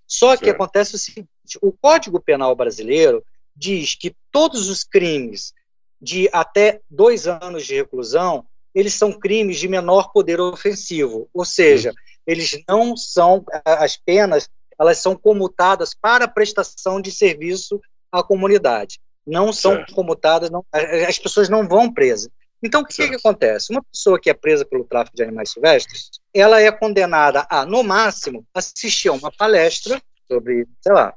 [0.07, 1.29] Só que acontece o seguinte:
[1.61, 3.25] o Código Penal brasileiro
[3.55, 5.53] diz que todos os crimes
[6.01, 11.93] de até dois anos de reclusão eles são crimes de menor poder ofensivo, ou seja,
[12.27, 14.49] eles não são as penas
[14.79, 17.81] elas são comutadas para prestação de serviço
[18.13, 19.95] à comunidade, não são certo.
[19.95, 22.31] comutadas, não, as pessoas não vão presas.
[22.63, 23.71] Então, o que, que, acontece?
[23.71, 27.85] Uma pessoa que é presa pelo tráfico de animais silvestres, ela é condenada a, no
[27.85, 31.15] máximo, assistir a uma palestra sobre, sei lá,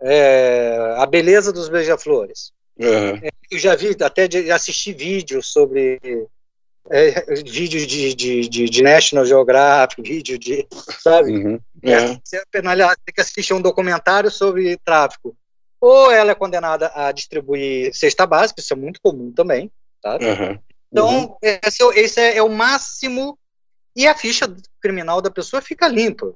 [0.00, 2.52] é, a beleza dos beija-flores.
[2.78, 3.20] Uhum.
[3.50, 5.98] Eu já vi, até de assistir vídeos sobre
[6.90, 10.66] é, vídeos de, de, de, de, National Geographic, vídeo de,
[11.00, 11.32] sabe?
[11.32, 11.60] Uhum.
[11.82, 12.18] É.
[12.22, 12.62] Você tem
[13.14, 15.36] que assistir um documentário sobre tráfico.
[15.80, 19.70] Ou ela é condenada a distribuir cesta básica, isso é muito comum também,
[20.04, 20.58] Uhum.
[20.90, 21.36] Então, uhum.
[21.42, 23.38] Esse, é, esse é, é, o máximo.
[23.96, 24.46] E a ficha
[24.80, 26.32] criminal da pessoa fica limpa.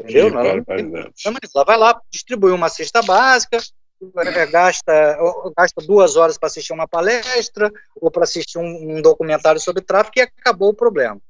[0.00, 0.30] Entendeu?
[0.30, 3.58] Sim, ela, ela vai lá, distribui uma cesta básica,
[4.16, 5.18] é, gasta,
[5.56, 10.18] gasta duas horas para assistir uma palestra ou para assistir um, um, documentário sobre tráfico
[10.18, 11.20] e acabou o problema.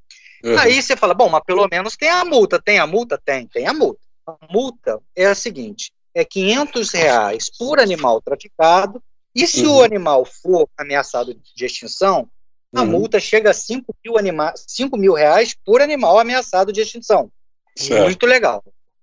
[0.44, 0.58] Uhum.
[0.58, 2.60] Aí você fala, bom, mas pelo menos tem a multa.
[2.60, 3.20] Tem a multa?
[3.22, 4.00] Tem, tem a multa.
[4.26, 9.02] A multa é a seguinte, é 500 reais por animal traficado
[9.34, 9.76] e se uhum.
[9.76, 12.28] o animal for ameaçado de extinção,
[12.74, 12.86] a uhum.
[12.86, 17.30] multa chega a 5 mil, anima 5 mil reais por animal ameaçado de extinção.
[17.76, 18.04] Certo.
[18.04, 18.62] Muito legal.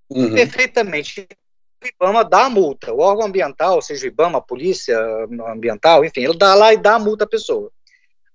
[0.10, 0.34] Uhum.
[0.34, 1.28] Perfeitamente.
[1.82, 2.94] O IBAMA dá a multa.
[2.94, 4.98] O órgão ambiental, seja o IBAMA, a polícia
[5.48, 7.72] ambiental, enfim, ele dá lá e dá a multa à pessoa.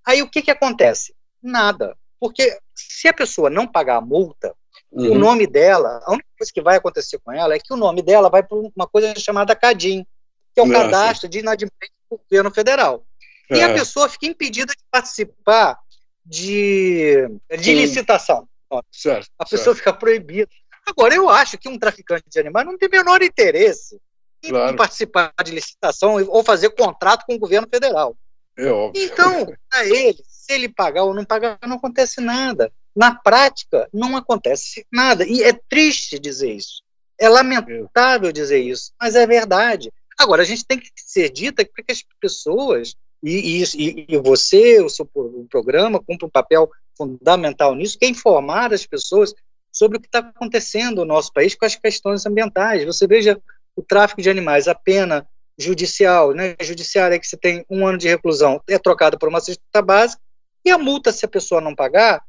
[0.06, 1.14] Aí o que, que acontece?
[1.42, 1.96] Nada.
[2.18, 4.54] Porque se a pessoa não pagar a multa,
[4.90, 5.18] o uhum.
[5.18, 8.30] nome dela, a única coisa que vai acontecer com ela é que o nome dela
[8.30, 10.06] vai para uma coisa chamada CADIM,
[10.54, 10.84] que é o Nossa.
[10.84, 13.04] cadastro de inadimplência do governo federal.
[13.50, 13.56] É.
[13.56, 13.74] E a é.
[13.74, 15.78] pessoa fica impedida de participar
[16.24, 17.28] de,
[17.58, 18.48] de licitação.
[18.90, 19.78] Certo, a pessoa certo.
[19.78, 20.48] fica proibida.
[20.86, 23.98] Agora, eu acho que um traficante de animais não tem menor interesse
[24.42, 24.76] em, claro.
[24.76, 28.16] participar de licitação ou fazer contrato com o governo federal.
[28.56, 29.02] É óbvio.
[29.02, 32.70] Então, a ele, se ele pagar ou não pagar, não acontece nada.
[32.94, 35.26] Na prática, não acontece nada.
[35.26, 36.82] E é triste dizer isso.
[37.18, 39.92] É lamentável dizer isso, mas é verdade.
[40.18, 44.80] Agora, a gente tem que ser dita para que as pessoas, e, e, e você,
[44.80, 45.08] o seu
[45.50, 49.34] programa, cumpre um papel fundamental nisso, que é informar as pessoas
[49.72, 52.84] sobre o que está acontecendo no nosso país com as questões ambientais.
[52.84, 53.40] Você veja
[53.74, 55.26] o tráfico de animais, a pena
[55.58, 59.82] judicial, né, judiciária que você tem um ano de reclusão, é trocada por uma cesta
[59.82, 60.20] básica,
[60.64, 62.22] e a multa, se a pessoa não pagar,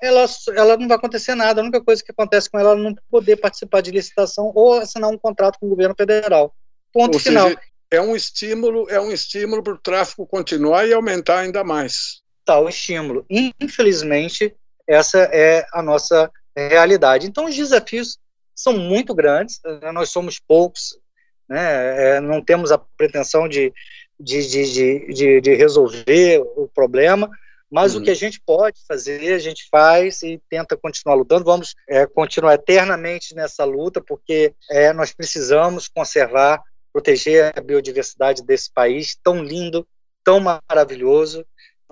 [0.00, 0.26] ela,
[0.56, 1.60] ela não vai acontecer nada.
[1.60, 5.10] A única coisa que acontece com ela é não poder participar de licitação ou assinar
[5.10, 6.54] um contrato com o governo federal.
[6.92, 7.48] Ponto Ou final.
[7.48, 7.60] Seja,
[7.90, 12.22] é um estímulo, é um estímulo para o tráfego continuar e aumentar ainda mais.
[12.44, 13.26] Tal estímulo.
[13.60, 14.54] Infelizmente,
[14.88, 17.26] essa é a nossa realidade.
[17.26, 18.18] Então, os desafios
[18.54, 19.60] são muito grandes.
[19.64, 19.92] Né?
[19.92, 20.98] Nós somos poucos,
[21.48, 22.16] né?
[22.16, 23.72] É, não temos a pretensão de,
[24.18, 27.30] de, de, de, de resolver o problema,
[27.70, 28.00] mas uhum.
[28.00, 31.44] o que a gente pode fazer, a gente faz e tenta continuar lutando.
[31.44, 36.62] Vamos é, continuar eternamente nessa luta, porque é, nós precisamos conservar,
[36.92, 39.86] proteger a biodiversidade desse país tão lindo,
[40.24, 41.44] tão maravilhoso,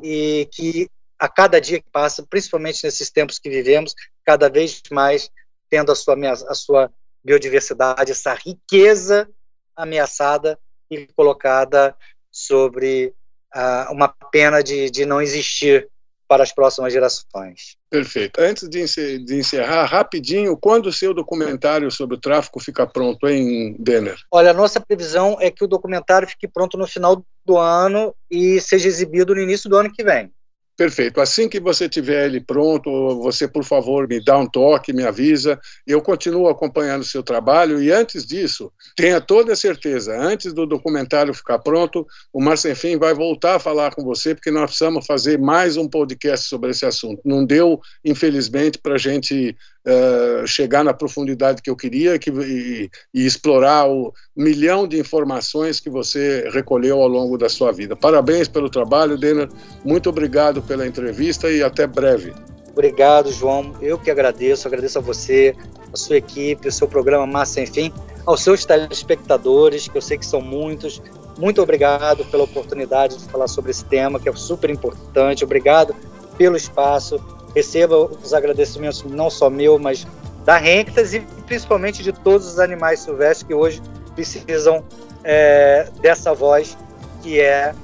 [0.03, 0.89] e que
[1.19, 3.95] a cada dia que passa, principalmente nesses tempos que vivemos,
[4.25, 5.31] cada vez mais
[5.69, 6.17] tendo a sua,
[6.49, 6.91] a sua
[7.25, 9.29] biodiversidade, essa riqueza
[9.77, 10.59] ameaçada
[10.91, 11.97] e colocada
[12.31, 13.15] sobre
[13.55, 15.89] uh, uma pena de, de não existir
[16.29, 17.76] para as próximas gerações.
[17.91, 18.39] Perfeito.
[18.39, 24.16] Antes de encerrar, rapidinho, quando o seu documentário sobre o tráfico fica pronto, em Denner?
[24.31, 28.61] Olha, a nossa previsão é que o documentário fique pronto no final do ano e
[28.61, 30.31] seja exibido no início do ano que vem.
[30.79, 31.20] Perfeito.
[31.20, 32.89] Assim que você tiver ele pronto,
[33.20, 35.59] você, por favor, me dá um toque, me avisa.
[35.85, 40.64] Eu continuo acompanhando o seu trabalho e, antes disso, tenha toda a certeza, antes do
[40.64, 45.37] documentário ficar pronto, o Marcenfim vai voltar a falar com você, porque nós precisamos fazer
[45.37, 47.20] mais um podcast sobre esse assunto.
[47.24, 49.57] Não deu, infelizmente, para a gente
[49.87, 55.81] uh, chegar na profundidade que eu queria que, e, e explorar o milhão de informações
[55.81, 57.97] que você recolheu ao longo da sua vida.
[57.97, 59.49] Parabéns pelo trabalho, Denner.
[59.85, 62.33] Muito obrigado pela entrevista e até breve.
[62.72, 63.74] Obrigado, João.
[63.81, 65.55] Eu que agradeço, agradeço a você,
[65.93, 67.93] a sua equipe, o seu programa Massa Enfim,
[68.24, 71.03] aos seus telespectadores, que eu sei que são muitos.
[71.39, 75.45] Muito obrigado pela oportunidade de falar sobre esse tema, que é super importante.
[75.45, 75.95] Obrigado
[76.37, 77.20] pelo espaço
[77.59, 80.07] receba os agradecimentos não só meu, mas
[80.45, 83.83] da Renctas e principalmente de todos os animais silvestres que hoje
[84.15, 84.85] precisam
[85.25, 86.77] é, dessa voz
[87.23, 87.75] que é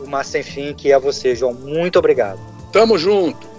[0.00, 1.52] o Mar Sem Fim, que é você, João.
[1.52, 2.38] Muito obrigado.
[2.72, 3.54] Tamo junto!